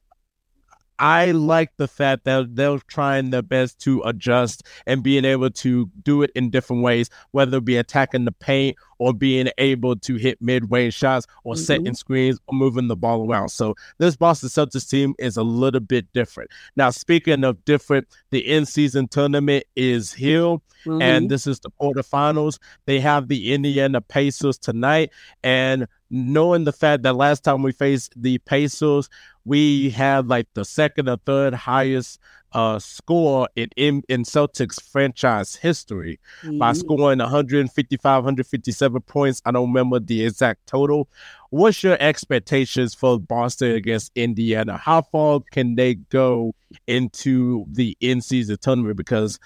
I 0.99 1.33
like 1.33 1.77
the 1.77 1.89
fact 1.89 2.25
that 2.25 2.57
they're 2.57 2.79
trying 2.89 3.31
their 3.31 3.43
best 3.43 3.79
to 3.81 4.03
adjust 4.03 4.63
and 4.87 5.03
being 5.03 5.25
able 5.25 5.51
to 5.51 5.91
do 6.03 6.23
it 6.23 6.31
in 6.35 6.51
different 6.51 6.83
ways, 6.83 7.11
whether 7.33 7.59
it 7.59 7.65
be 7.65 7.77
attacking 7.77 8.25
the 8.25 8.33
paint 8.33 8.77
or 8.99 9.13
being 9.13 9.49
able 9.59 9.97
to 9.97 10.17
hit 10.17 10.41
mid 10.41 10.71
range 10.71 10.95
shots 10.95 11.27
or 11.45 11.55
Mhm. 11.55 11.59
setting 11.59 11.95
screens 11.95 12.39
or 12.47 12.55
moving 12.55 12.89
the 12.89 12.97
ball 12.97 13.31
around. 13.31 13.51
So 13.51 13.75
this 13.99 14.17
Boston 14.17 14.49
Celtics 14.49 14.89
team 14.89 15.15
is 15.19 15.37
a 15.37 15.43
little 15.43 15.81
bit 15.81 16.07
different. 16.15 16.51
Now, 16.77 16.91
speaking 16.91 17.45
of 17.45 17.63
different, 17.65 18.07
the 18.31 18.39
in 18.41 18.65
season 18.65 19.09
tournament 19.09 19.65
is 19.77 20.15
here, 20.15 20.57
Mhm. 20.87 21.03
and 21.03 21.31
this 21.31 21.47
is 21.47 21.61
the 21.61 21.71
quarterfinals. 21.81 22.59
They 22.87 23.01
have 23.01 23.29
the 23.29 23.53
Indiana 23.53 24.01
Pacers 24.01 24.57
tonight, 24.57 25.11
and 25.43 25.87
knowing 26.17 26.65
the 26.65 26.73
fact 26.73 27.03
that 27.03 27.15
last 27.17 27.45
time 27.45 27.63
we 27.63 27.73
faced 27.73 28.13
the 28.21 28.39
Pacers, 28.39 29.09
we 29.45 29.91
had 29.91 30.29
like 30.29 30.47
the 30.55 30.65
second 30.65 31.09
or 31.09 31.17
third 31.19 31.55
highest 31.55 32.19
uh 32.53 32.79
score 32.79 33.49
in 33.57 33.69
in, 33.77 34.03
in 34.09 34.23
Celtics 34.23 34.81
franchise 34.81 35.57
history 35.57 36.19
by 36.59 36.73
Mhm. 36.73 36.77
scoring 36.77 37.19
155 37.19 38.23
157 38.25 39.03
points. 39.03 39.43
I 39.45 39.51
don't 39.51 39.69
remember 39.69 39.99
the 39.99 40.25
exact 40.25 40.67
total. 40.67 41.09
What's 41.51 41.83
your 41.83 41.97
expectations 42.01 42.95
for 42.95 43.19
boston 43.21 43.73
against 43.73 44.13
indiana? 44.15 44.77
How 44.79 45.03
far 45.03 45.41
can 45.51 45.75
they 45.75 45.95
go 45.95 46.55
into 46.87 47.67
the 47.71 47.97
in-season 48.01 48.59
tournament? 48.61 48.97
Because 48.97 49.39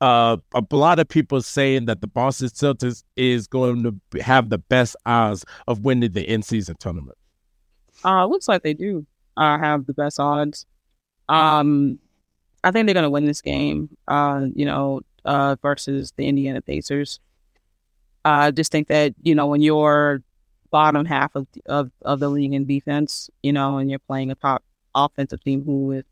uh, 0.00 0.36
a 0.54 0.76
lot 0.76 0.98
of 0.98 1.08
people 1.08 1.40
saying 1.42 1.86
that 1.86 2.00
the 2.00 2.06
Boston 2.06 2.48
Celtics 2.48 3.02
is 3.16 3.46
going 3.46 3.82
to 3.82 4.22
have 4.22 4.50
the 4.50 4.58
best 4.58 4.96
odds 5.06 5.44
of 5.66 5.84
winning 5.84 6.12
the 6.12 6.30
in-season 6.30 6.76
tournament. 6.78 7.16
Uh, 8.04 8.26
looks 8.26 8.48
like 8.48 8.62
they 8.62 8.74
do 8.74 9.06
uh, 9.36 9.58
have 9.58 9.86
the 9.86 9.94
best 9.94 10.20
odds. 10.20 10.66
Um, 11.28 11.98
I 12.62 12.70
think 12.70 12.86
they're 12.86 12.94
going 12.94 13.04
to 13.04 13.10
win 13.10 13.26
this 13.26 13.40
game. 13.40 13.96
Uh, 14.06 14.46
you 14.54 14.66
know, 14.66 15.00
uh, 15.24 15.56
versus 15.60 16.12
the 16.16 16.26
Indiana 16.26 16.60
Pacers. 16.62 17.20
I 18.24 18.50
just 18.50 18.72
think 18.72 18.88
that 18.88 19.14
you 19.22 19.34
know 19.34 19.46
when 19.46 19.60
you're 19.60 20.22
bottom 20.70 21.04
half 21.04 21.34
of 21.34 21.46
of, 21.66 21.90
of 22.02 22.20
the 22.20 22.28
league 22.28 22.54
in 22.54 22.66
defense, 22.66 23.30
you 23.42 23.52
know, 23.52 23.78
and 23.78 23.88
you're 23.88 23.98
playing 24.00 24.30
a 24.30 24.34
top 24.34 24.64
offensive 24.94 25.42
team 25.42 25.64
who 25.64 25.92
is 25.92 26.04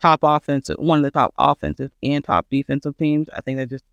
top 0.00 0.20
offensive, 0.22 0.76
one 0.78 0.98
of 0.98 1.04
the 1.04 1.10
top 1.10 1.34
offensive 1.38 1.90
and 2.02 2.24
top 2.24 2.46
defensive 2.50 2.96
teams. 2.96 3.28
I 3.34 3.40
think 3.40 3.58
that 3.58 3.70
just 3.70 3.84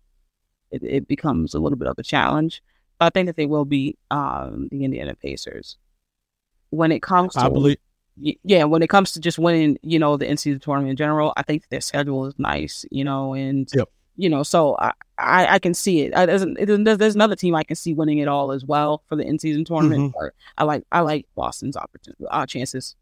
it, 0.70 0.82
it 0.82 1.08
becomes 1.08 1.54
a 1.54 1.58
little 1.58 1.78
bit 1.78 1.88
of 1.88 1.98
a 1.98 2.02
challenge. 2.02 2.62
But 2.98 3.06
I 3.06 3.10
think 3.10 3.26
that 3.26 3.36
they 3.36 3.46
will 3.46 3.64
beat 3.64 3.98
um, 4.10 4.68
the 4.70 4.84
Indiana 4.84 5.14
Pacers. 5.14 5.76
When 6.70 6.90
it 6.92 7.02
comes 7.02 7.34
to 7.34 7.40
I 7.40 7.48
believe 7.48 7.78
yeah, 8.16 8.64
when 8.64 8.82
it 8.82 8.88
comes 8.88 9.12
to 9.12 9.20
just 9.20 9.38
winning, 9.38 9.78
you 9.82 9.98
know, 9.98 10.16
the 10.16 10.26
in-season 10.26 10.60
tournament 10.60 10.90
in 10.90 10.96
general, 10.96 11.34
I 11.36 11.42
think 11.42 11.68
their 11.68 11.82
schedule 11.82 12.24
is 12.26 12.34
nice, 12.38 12.86
you 12.90 13.04
know, 13.04 13.34
and 13.34 13.68
Yep. 13.74 13.90
you 14.16 14.30
know, 14.30 14.42
so 14.42 14.74
I, 14.78 14.92
I, 15.18 15.46
I 15.46 15.58
can 15.58 15.74
see 15.74 16.00
it. 16.00 16.14
I, 16.14 16.24
there's, 16.24 16.44
there's, 16.56 16.98
there's 16.98 17.14
another 17.14 17.36
team 17.36 17.54
I 17.54 17.62
can 17.62 17.76
see 17.76 17.92
winning 17.92 18.18
it 18.18 18.28
all 18.28 18.52
as 18.52 18.64
well 18.64 19.02
for 19.06 19.16
the 19.16 19.24
in-season 19.24 19.66
tournament. 19.66 20.00
Mm-hmm. 20.00 20.18
But 20.18 20.32
I 20.56 20.64
like 20.64 20.84
I 20.90 21.00
like 21.00 21.26
Boston's 21.34 21.76
opportunity 21.76 22.24
uh, 22.30 22.46
chances. 22.46 22.96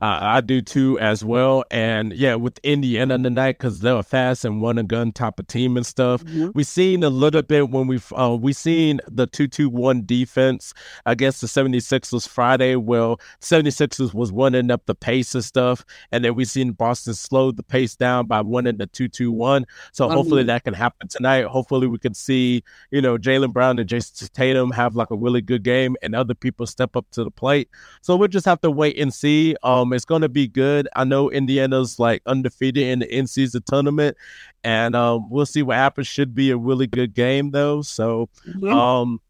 Uh, 0.00 0.18
I 0.20 0.40
do 0.40 0.60
too, 0.60 0.98
as 1.00 1.24
well. 1.24 1.64
And 1.70 2.12
yeah, 2.12 2.36
with 2.36 2.58
Indiana 2.62 3.18
tonight, 3.18 3.58
because 3.58 3.80
they're 3.80 3.96
a 3.96 4.02
fast 4.02 4.44
and 4.44 4.60
one 4.62 4.78
and 4.78 4.88
gun 4.88 5.12
type 5.12 5.38
of 5.40 5.46
team 5.48 5.76
and 5.76 5.84
stuff. 5.84 6.24
Mhm. 6.24 6.52
We 6.54 6.62
seen 6.64 7.02
a 7.02 7.10
little 7.10 7.42
bit 7.42 7.70
when 7.70 7.86
we've 7.86 8.12
uh, 8.16 8.36
we 8.40 8.52
seen 8.52 9.00
the 9.08 9.26
two 9.26 9.48
two 9.48 9.68
one 9.68 10.04
defense 10.06 10.72
against 11.06 11.40
the 11.40 11.46
76ers 11.48 12.28
Friday. 12.28 12.76
Well, 12.76 13.18
76ers 13.40 14.14
was 14.14 14.30
running 14.30 14.70
up 14.70 14.86
the 14.86 14.94
pace 14.94 15.34
and 15.34 15.44
stuff, 15.44 15.84
and 16.12 16.24
then 16.24 16.34
we 16.34 16.44
seen 16.44 16.72
Boston 16.72 17.14
slow 17.14 17.50
the 17.50 17.62
pace 17.62 17.96
down 17.96 18.26
by 18.26 18.40
winning 18.40 18.76
the 18.76 18.86
two 18.86 19.08
two 19.08 19.32
one. 19.32 19.64
So 19.92 20.08
hopefully 20.08 20.44
Mhm. 20.44 20.46
that 20.48 20.64
can 20.64 20.74
happen 20.74 21.08
tonight. 21.08 21.44
Hopefully 21.46 21.86
we 21.88 21.98
can 21.98 22.14
see 22.14 22.62
you 22.90 23.00
know 23.02 23.18
Jaylen 23.18 23.52
Brown 23.52 23.78
and 23.78 23.88
Jayson 23.88 24.28
Tatum 24.32 24.70
have 24.70 24.94
like 24.94 25.10
a 25.10 25.16
really 25.16 25.40
good 25.40 25.62
game, 25.64 25.96
and 26.02 26.14
other 26.14 26.34
people 26.34 26.66
step 26.66 26.94
up 26.94 27.06
to 27.12 27.24
the 27.24 27.30
plate. 27.30 27.68
So 28.02 28.14
we'll 28.16 28.28
just 28.28 28.46
have 28.46 28.60
to 28.60 28.70
wait 28.70 28.96
and 28.98 29.12
see. 29.12 29.56
Um, 29.62 29.87
it's 29.92 30.04
going 30.04 30.22
to 30.22 30.28
be 30.28 30.46
good. 30.48 30.88
I 30.96 31.04
know 31.04 31.30
Indiana's 31.30 31.98
like 31.98 32.22
undefeated 32.26 32.84
in 32.84 32.98
the 33.00 33.14
in-season 33.14 33.62
tournament, 33.66 34.16
and 34.64 34.94
um, 34.94 35.28
we'll 35.30 35.46
see 35.46 35.62
what 35.62 35.76
happens. 35.76 36.06
Should 36.06 36.34
be 36.34 36.50
a 36.50 36.56
really 36.56 36.86
good 36.86 37.14
game 37.14 37.50
though. 37.50 37.82
So, 37.82 38.28
um, 38.70 39.20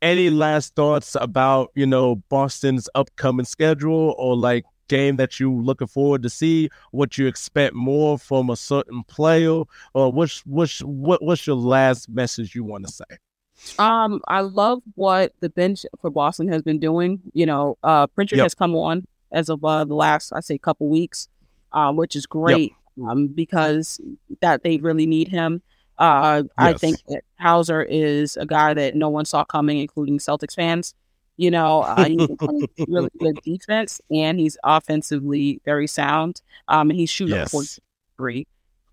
any 0.00 0.30
last 0.30 0.74
thoughts 0.74 1.16
about 1.20 1.70
you 1.74 1.86
know 1.86 2.16
Boston's 2.28 2.88
upcoming 2.94 3.46
schedule 3.46 4.14
or 4.18 4.36
like 4.36 4.64
game 4.88 5.16
that 5.16 5.38
you 5.38 5.54
looking 5.54 5.86
forward 5.86 6.22
to 6.22 6.30
see? 6.30 6.70
What 6.90 7.18
you 7.18 7.26
expect 7.26 7.74
more 7.74 8.18
from 8.18 8.50
a 8.50 8.56
certain 8.56 9.04
player, 9.04 9.62
or 9.94 10.12
what's 10.12 10.40
what's 10.46 10.80
what 10.80 11.22
what's 11.22 11.46
your 11.46 11.56
last 11.56 12.08
message 12.08 12.54
you 12.54 12.64
want 12.64 12.86
to 12.86 12.92
say? 12.92 13.04
Um, 13.78 14.20
I 14.28 14.40
love 14.40 14.82
what 14.94 15.32
the 15.40 15.48
bench 15.48 15.84
for 16.00 16.10
Boston 16.10 16.48
has 16.48 16.62
been 16.62 16.78
doing. 16.78 17.20
You 17.32 17.46
know, 17.46 17.78
uh, 17.82 18.06
Pritchard 18.08 18.38
Yep. 18.38 18.44
has 18.44 18.54
come 18.54 18.74
on 18.74 19.06
as 19.32 19.48
of 19.48 19.64
uh, 19.64 19.84
the 19.84 19.94
last, 19.94 20.32
I 20.32 20.40
say, 20.40 20.58
couple 20.58 20.88
weeks, 20.88 21.28
um, 21.72 21.96
which 21.96 22.16
is 22.16 22.26
great 22.26 22.72
um, 23.08 23.28
because 23.28 24.00
that 24.40 24.62
they 24.62 24.78
really 24.78 25.06
need 25.06 25.28
him. 25.28 25.62
Uh, 25.98 26.44
I 26.56 26.74
think 26.74 26.98
that 27.08 27.22
Hauser 27.40 27.82
is 27.82 28.36
a 28.36 28.46
guy 28.46 28.72
that 28.74 28.94
no 28.94 29.08
one 29.08 29.24
saw 29.24 29.44
coming, 29.44 29.78
including 29.78 30.18
Celtics 30.18 30.54
fans. 30.54 30.94
You 31.36 31.50
know, 31.50 31.82
uh, 31.82 32.04
he's 32.04 32.28
playing 32.38 32.68
really 32.88 33.10
good 33.18 33.38
defense 33.44 34.00
and 34.10 34.38
he's 34.40 34.56
offensively 34.64 35.60
very 35.64 35.86
sound. 35.86 36.40
Um, 36.68 36.90
and 36.90 36.98
he's 36.98 37.10
shooting 37.10 37.34
Yes. 37.36 37.48
a 37.48 37.50
43, 37.50 38.46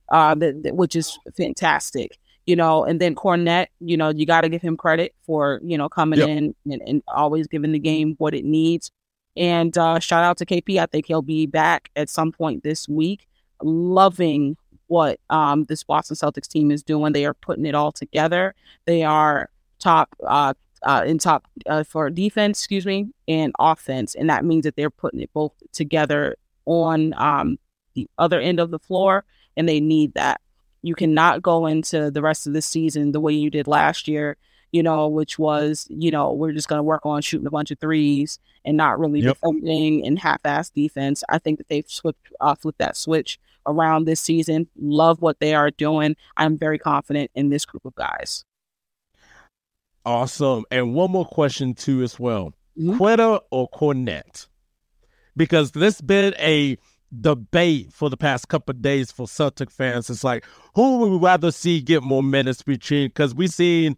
uh, 0.10 0.36
that, 0.36 0.64
that- 0.64 0.76
which 0.76 0.96
is 0.96 1.18
fantastic 1.38 2.18
you 2.48 2.56
know, 2.56 2.84
and 2.86 3.02
then 3.02 3.16
Kornet, 3.16 3.66
you 3.80 3.98
know, 3.98 4.10
you 4.10 4.28
got 4.28 4.42
to 4.42 4.50
give 4.50 4.62
him 4.62 4.78
credit 4.78 5.16
for, 5.26 5.60
you 5.64 5.80
know, 5.80 5.90
coming 5.90 6.20
Yep. 6.20 6.30
in 6.30 6.56
and, 6.72 6.82
and 6.86 7.04
always 7.08 7.48
giving 7.48 7.72
the 7.72 7.80
game 7.80 8.14
what 8.20 8.36
it 8.36 8.46
needs. 8.46 8.92
And 9.38 9.78
uh, 9.78 10.00
shout 10.00 10.24
out 10.24 10.38
to 10.38 10.46
KP. 10.46 10.78
I 10.78 10.86
think 10.86 11.08
he'll 11.08 11.22
be 11.22 11.46
back 11.46 11.90
at 11.96 12.10
some 12.10 12.32
point 12.32 12.64
this 12.64 12.88
week. 12.88 13.28
Loving 13.62 14.58
what 14.88 15.20
um, 15.30 15.64
this 15.66 15.84
Boston 15.84 16.16
Celtics 16.16 16.48
team 16.48 16.72
is 16.72 16.84
doing. 16.84 17.14
They 17.14 17.26
are 17.26 17.34
putting 17.34 17.66
it 17.66 17.76
all 17.76 17.92
together. 17.92 18.56
They 18.86 19.04
are 19.04 19.50
top 19.80 20.16
uh, 20.26 20.54
uh, 20.84 21.04
in 21.06 21.18
top 21.18 21.48
uh, 21.66 21.84
for 21.84 22.10
defense, 22.10 22.60
excuse 22.60 22.86
me, 22.86 23.08
and 23.28 23.54
offense, 23.60 24.16
and 24.16 24.30
that 24.30 24.46
means 24.46 24.64
that 24.64 24.76
they're 24.76 24.90
putting 24.90 25.20
it 25.20 25.32
both 25.34 25.54
together 25.74 26.36
on 26.66 27.14
um, 27.18 27.58
the 27.96 28.08
other 28.18 28.40
end 28.40 28.60
of 28.60 28.72
the 28.72 28.80
floor, 28.80 29.26
and 29.58 29.68
they 29.68 29.80
need 29.80 30.14
that. 30.14 30.42
You 30.84 30.94
cannot 30.94 31.42
go 31.42 31.66
into 31.66 32.12
the 32.12 32.22
rest 32.22 32.46
of 32.46 32.54
the 32.54 32.62
season 32.62 33.12
the 33.12 33.20
way 33.20 33.34
you 33.34 33.50
did 33.50 33.68
last 33.68 34.08
year, 34.08 34.38
you 34.76 34.84
know, 34.84 35.08
which 35.08 35.40
was, 35.40 35.88
you 35.90 36.12
know, 36.12 36.34
we're 36.34 36.52
just 36.52 36.68
going 36.68 36.80
to 36.80 36.84
work 36.84 37.06
on 37.06 37.22
shooting 37.22 37.48
a 37.48 37.52
bunch 37.52 37.72
of 37.72 37.80
threes 37.80 38.40
and 38.66 38.76
not 38.76 39.00
really 39.00 39.22
Yep. 39.22 39.36
defending 39.36 40.06
and 40.06 40.20
half-ass 40.20 40.70
defense. 40.70 41.24
I 41.30 41.40
think 41.40 41.60
that 41.60 41.70
they've 41.70 41.86
flipped, 41.88 42.28
uh, 42.42 42.56
flipped 42.56 42.80
that 42.80 42.98
switch 42.98 43.40
around 43.66 44.04
this 44.04 44.20
season. 44.20 44.68
Love 44.78 45.22
what 45.22 45.40
they 45.40 45.56
are 45.56 45.72
doing. 45.72 46.18
I'm 46.36 46.58
very 46.58 46.78
confident 46.78 47.32
in 47.36 47.50
this 47.50 47.66
group 47.66 47.86
of 47.86 47.96
guys. 47.96 48.44
Awesome. 50.06 50.66
And 50.70 50.94
one 50.94 51.10
more 51.12 51.26
question 51.26 51.74
too, 51.74 52.04
as 52.04 52.20
well. 52.20 52.54
Mhm. 52.78 52.98
Queta 52.98 53.42
or 53.52 53.70
Kornet? 53.70 54.48
Because 55.38 55.72
this 55.72 56.02
been 56.02 56.34
a 56.38 56.78
debate 57.22 57.94
for 57.94 58.10
the 58.10 58.18
past 58.18 58.50
couple 58.50 58.72
of 58.76 58.82
days 58.82 59.10
for 59.12 59.26
Celtic 59.28 59.72
fans. 59.72 60.10
It's 60.10 60.24
like, 60.24 60.46
who 60.76 60.98
would 60.98 61.12
we 61.12 61.18
rather 61.18 61.50
see 61.52 61.80
get 61.82 62.04
more 62.04 62.22
minutes 62.24 62.62
between? 62.62 63.08
Because 63.08 63.34
we 63.34 63.48
seen 63.48 63.96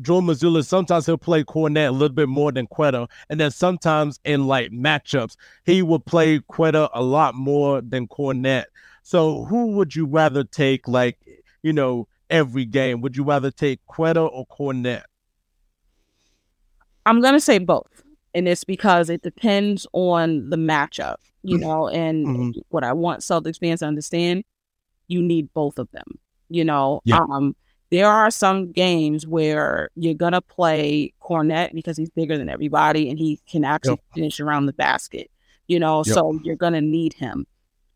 Joe 0.00 0.20
Mazzulla, 0.20 0.64
sometimes 0.64 1.06
he'll 1.06 1.18
play 1.18 1.44
Kornet 1.44 1.88
a 1.88 1.92
little 1.92 2.14
bit 2.14 2.28
more 2.28 2.50
than 2.50 2.66
Queta. 2.66 3.06
And 3.28 3.38
then 3.38 3.50
sometimes 3.50 4.18
in 4.24 4.46
like 4.46 4.70
matchups, 4.70 5.36
he 5.64 5.82
will 5.82 5.98
play 6.00 6.40
Queta 6.40 6.88
a 6.94 7.02
lot 7.02 7.34
more 7.34 7.82
than 7.82 8.08
Kornet. 8.08 8.64
So 9.02 9.44
who 9.44 9.72
would 9.72 9.94
you 9.94 10.06
rather 10.06 10.44
take, 10.44 10.88
like, 10.88 11.18
you 11.62 11.72
know, 11.72 12.08
every 12.30 12.64
game? 12.64 13.00
Would 13.02 13.16
you 13.16 13.24
rather 13.24 13.50
take 13.50 13.84
Queta 13.86 14.22
or 14.22 14.46
Kornet? 14.46 15.02
I'm 17.04 17.20
gonna 17.20 17.40
say 17.40 17.58
both, 17.58 18.02
and 18.32 18.46
it's 18.46 18.64
because 18.64 19.10
it 19.10 19.22
depends 19.22 19.86
on 19.92 20.48
the 20.50 20.56
matchup, 20.56 21.16
you 21.42 21.58
know. 21.58 21.88
And 21.88 22.26
Mhm. 22.26 22.62
what 22.68 22.84
I 22.84 22.92
want 22.92 23.20
Celtics 23.20 23.58
fans 23.58 23.80
to 23.80 23.86
understand, 23.86 24.44
you 25.08 25.20
need 25.20 25.52
both 25.52 25.78
of 25.78 25.90
them. 25.90 26.18
You 26.48 26.64
know, 26.64 27.00
Yeah. 27.04 27.24
um, 27.28 27.56
there 27.92 28.08
are 28.08 28.30
some 28.30 28.72
games 28.72 29.26
where 29.26 29.90
you're 29.94 30.14
gonna 30.14 30.40
play 30.40 31.12
Kornet 31.22 31.74
because 31.74 31.96
he's 31.98 32.10
bigger 32.10 32.38
than 32.38 32.48
everybody 32.48 33.10
and 33.10 33.18
he 33.18 33.38
can 33.46 33.64
actually 33.64 34.00
finish 34.14 34.40
around 34.40 34.66
the 34.66 34.72
basket. 34.72 35.30
You 35.68 35.78
know, 35.78 36.02
Yep. 36.04 36.14
so 36.14 36.40
you're 36.42 36.56
gonna 36.56 36.80
need 36.80 37.12
him. 37.12 37.46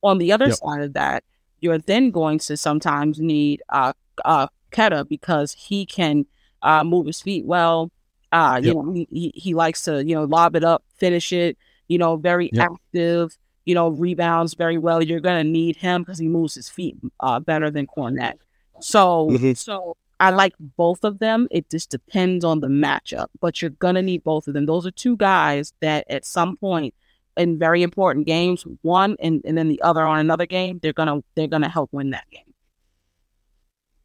On 0.02 0.18
the 0.18 0.32
other 0.32 0.50
Yep. 0.50 0.58
side 0.58 0.82
of 0.82 0.92
that, 0.92 1.24
you're 1.60 1.78
then 1.78 2.10
going 2.10 2.38
to 2.40 2.56
sometimes 2.56 3.18
need 3.18 3.62
uh 3.70 3.94
uh 4.24 4.48
Queta 4.70 5.06
because 5.06 5.52
he 5.52 5.86
can 5.86 6.26
uh 6.62 6.84
move 6.84 7.06
his 7.06 7.22
feet 7.22 7.46
well. 7.46 7.90
Uh, 8.32 8.60
you 8.62 8.74
Yep. 8.74 8.84
know, 8.84 8.92
he, 8.92 9.08
he 9.10 9.32
he 9.34 9.54
likes 9.54 9.82
to, 9.84 10.04
you 10.04 10.14
know, 10.14 10.24
lob 10.24 10.56
it 10.56 10.64
up, 10.64 10.84
finish 10.98 11.32
it, 11.32 11.56
you 11.88 11.96
know, 11.96 12.16
very 12.16 12.50
Yep. 12.52 12.66
active, 12.66 13.38
you 13.64 13.74
know, 13.74 13.88
rebounds 13.88 14.54
very 14.54 14.76
well. 14.76 15.02
You're 15.02 15.20
gonna 15.20 15.44
need 15.44 15.76
him 15.76 16.02
because 16.02 16.18
he 16.18 16.28
moves 16.28 16.54
his 16.54 16.68
feet 16.68 16.96
uh 17.20 17.40
better 17.40 17.70
than 17.70 17.86
Kornet. 17.86 18.34
So 18.80 19.28
Mhm. 19.30 19.56
so 19.56 19.96
I 20.18 20.30
like 20.30 20.54
both 20.58 21.04
of 21.04 21.18
them. 21.18 21.46
It 21.50 21.68
just 21.70 21.90
depends 21.90 22.44
on 22.44 22.60
the 22.60 22.68
matchup, 22.68 23.26
but 23.40 23.60
you're 23.60 23.70
gonna 23.70 24.02
need 24.02 24.24
both 24.24 24.48
of 24.48 24.54
them. 24.54 24.66
Those 24.66 24.86
are 24.86 24.90
two 24.90 25.16
guys 25.16 25.72
that 25.80 26.06
at 26.08 26.24
some 26.24 26.56
point 26.56 26.94
in 27.36 27.58
very 27.58 27.82
important 27.82 28.26
games, 28.26 28.64
one 28.82 29.16
and, 29.20 29.42
and 29.44 29.58
then 29.58 29.68
the 29.68 29.80
other 29.82 30.02
on 30.02 30.18
another 30.18 30.46
game, 30.46 30.78
they're 30.82 30.94
gonna 30.94 31.22
they're 31.34 31.48
gonna 31.48 31.68
help 31.68 31.92
win 31.92 32.10
that 32.10 32.24
game. 32.30 32.45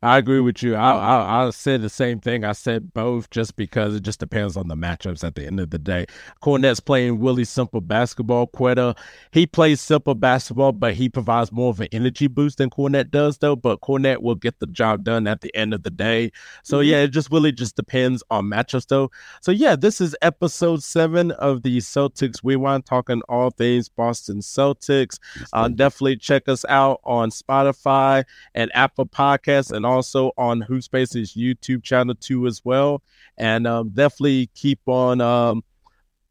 I 0.03 0.17
agree 0.17 0.39
with 0.39 0.63
you. 0.63 0.75
I, 0.75 0.91
I 0.93 1.45
I 1.45 1.49
said 1.51 1.83
the 1.83 1.89
same 1.89 2.19
thing. 2.19 2.43
I 2.43 2.53
said 2.53 2.91
both 2.91 3.29
just 3.29 3.55
because 3.55 3.93
it 3.95 4.01
just 4.01 4.19
depends 4.19 4.57
on 4.57 4.67
the 4.67 4.75
matchups 4.75 5.23
at 5.23 5.35
the 5.35 5.45
end 5.45 5.59
of 5.59 5.69
the 5.69 5.77
day. 5.77 6.07
Kornet's 6.41 6.79
playing 6.79 7.21
really 7.21 7.43
simple 7.43 7.81
basketball. 7.81 8.47
Queta, 8.47 8.95
he 9.31 9.45
plays 9.45 9.79
simple 9.79 10.15
basketball, 10.15 10.71
but 10.71 10.95
he 10.95 11.07
provides 11.07 11.51
more 11.51 11.69
of 11.69 11.79
an 11.79 11.87
energy 11.91 12.25
boost 12.25 12.57
than 12.57 12.71
Kornet 12.71 13.11
does, 13.11 13.37
though. 13.37 13.55
But 13.55 13.81
Kornet 13.81 14.23
will 14.23 14.33
get 14.33 14.59
the 14.59 14.65
job 14.65 15.03
done 15.03 15.27
at 15.27 15.41
the 15.41 15.55
end 15.55 15.71
of 15.71 15.83
the 15.83 15.91
day. 15.91 16.31
So 16.63 16.79
mm-hmm. 16.79 16.89
yeah, 16.89 16.97
it 17.01 17.09
just 17.09 17.31
really 17.31 17.51
just 17.51 17.75
depends 17.75 18.23
on 18.31 18.45
matchups, 18.45 18.87
though. 18.87 19.11
So 19.41 19.51
yeah, 19.51 19.75
this 19.75 20.01
is 20.01 20.15
episode 20.23 20.81
seven 20.81 21.29
of 21.31 21.61
the 21.61 21.77
Celtics 21.77 22.43
We 22.43 22.55
Rewind, 22.55 22.87
talking 22.87 23.21
all 23.29 23.51
things 23.51 23.87
Boston 23.87 24.39
Celtics. 24.39 25.19
Uh, 25.53 25.67
definitely 25.67 26.17
check 26.17 26.49
us 26.49 26.65
out 26.65 27.01
on 27.03 27.29
Spotify 27.29 28.23
and 28.55 28.71
Apple 28.73 29.05
Podcasts 29.05 29.71
and 29.71 29.85
also 29.91 30.31
on 30.37 30.61
Hoop 30.61 30.83
Space's 30.83 31.33
YouTube 31.33 31.83
channel 31.83 32.15
too 32.15 32.47
as 32.47 32.63
well. 32.63 33.01
And 33.37 33.67
um, 33.67 33.89
definitely 33.89 34.49
keep 34.55 34.79
on, 34.87 35.21
um, 35.21 35.63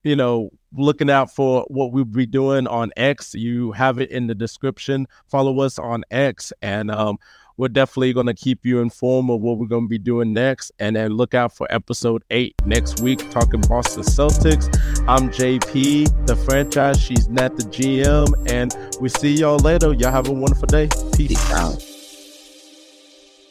you 0.02 0.16
know, 0.16 0.50
looking 0.76 1.10
out 1.10 1.34
for 1.34 1.64
what 1.68 1.92
we'll 1.92 2.04
be 2.04 2.26
doing 2.26 2.66
on 2.66 2.90
X. 2.96 3.34
You 3.34 3.72
have 3.72 3.98
it 3.98 4.10
in 4.10 4.26
the 4.26 4.34
description. 4.34 5.06
Follow 5.28 5.60
us 5.60 5.78
on 5.78 6.04
X, 6.10 6.52
and 6.62 6.90
um, 6.90 7.18
we're 7.60 7.68
definitely 7.68 8.14
going 8.14 8.26
to 8.26 8.34
keep 8.34 8.64
you 8.64 8.80
informed 8.80 9.28
of 9.28 9.42
what 9.42 9.58
we're 9.58 9.66
going 9.66 9.84
to 9.84 9.88
be 9.88 9.98
doing 9.98 10.32
next. 10.32 10.72
And 10.78 10.96
then 10.96 11.12
look 11.12 11.34
out 11.34 11.54
for 11.54 11.66
episode 11.70 12.24
eight 12.30 12.54
next 12.64 13.00
week, 13.00 13.30
talking 13.30 13.60
Boston 13.60 14.02
Celtics. 14.02 14.66
I'm 15.06 15.28
JP, 15.28 16.26
the 16.26 16.36
franchise. 16.36 16.98
She's 16.98 17.28
Nat, 17.28 17.56
the 17.56 17.64
GM. 17.64 18.50
And 18.50 18.74
we 18.98 19.10
see 19.10 19.34
y'all 19.34 19.58
later. 19.58 19.92
Y'all 19.92 20.10
have 20.10 20.28
a 20.28 20.32
wonderful 20.32 20.68
day. 20.68 20.88
Peace 21.14 21.50
out. 21.52 21.89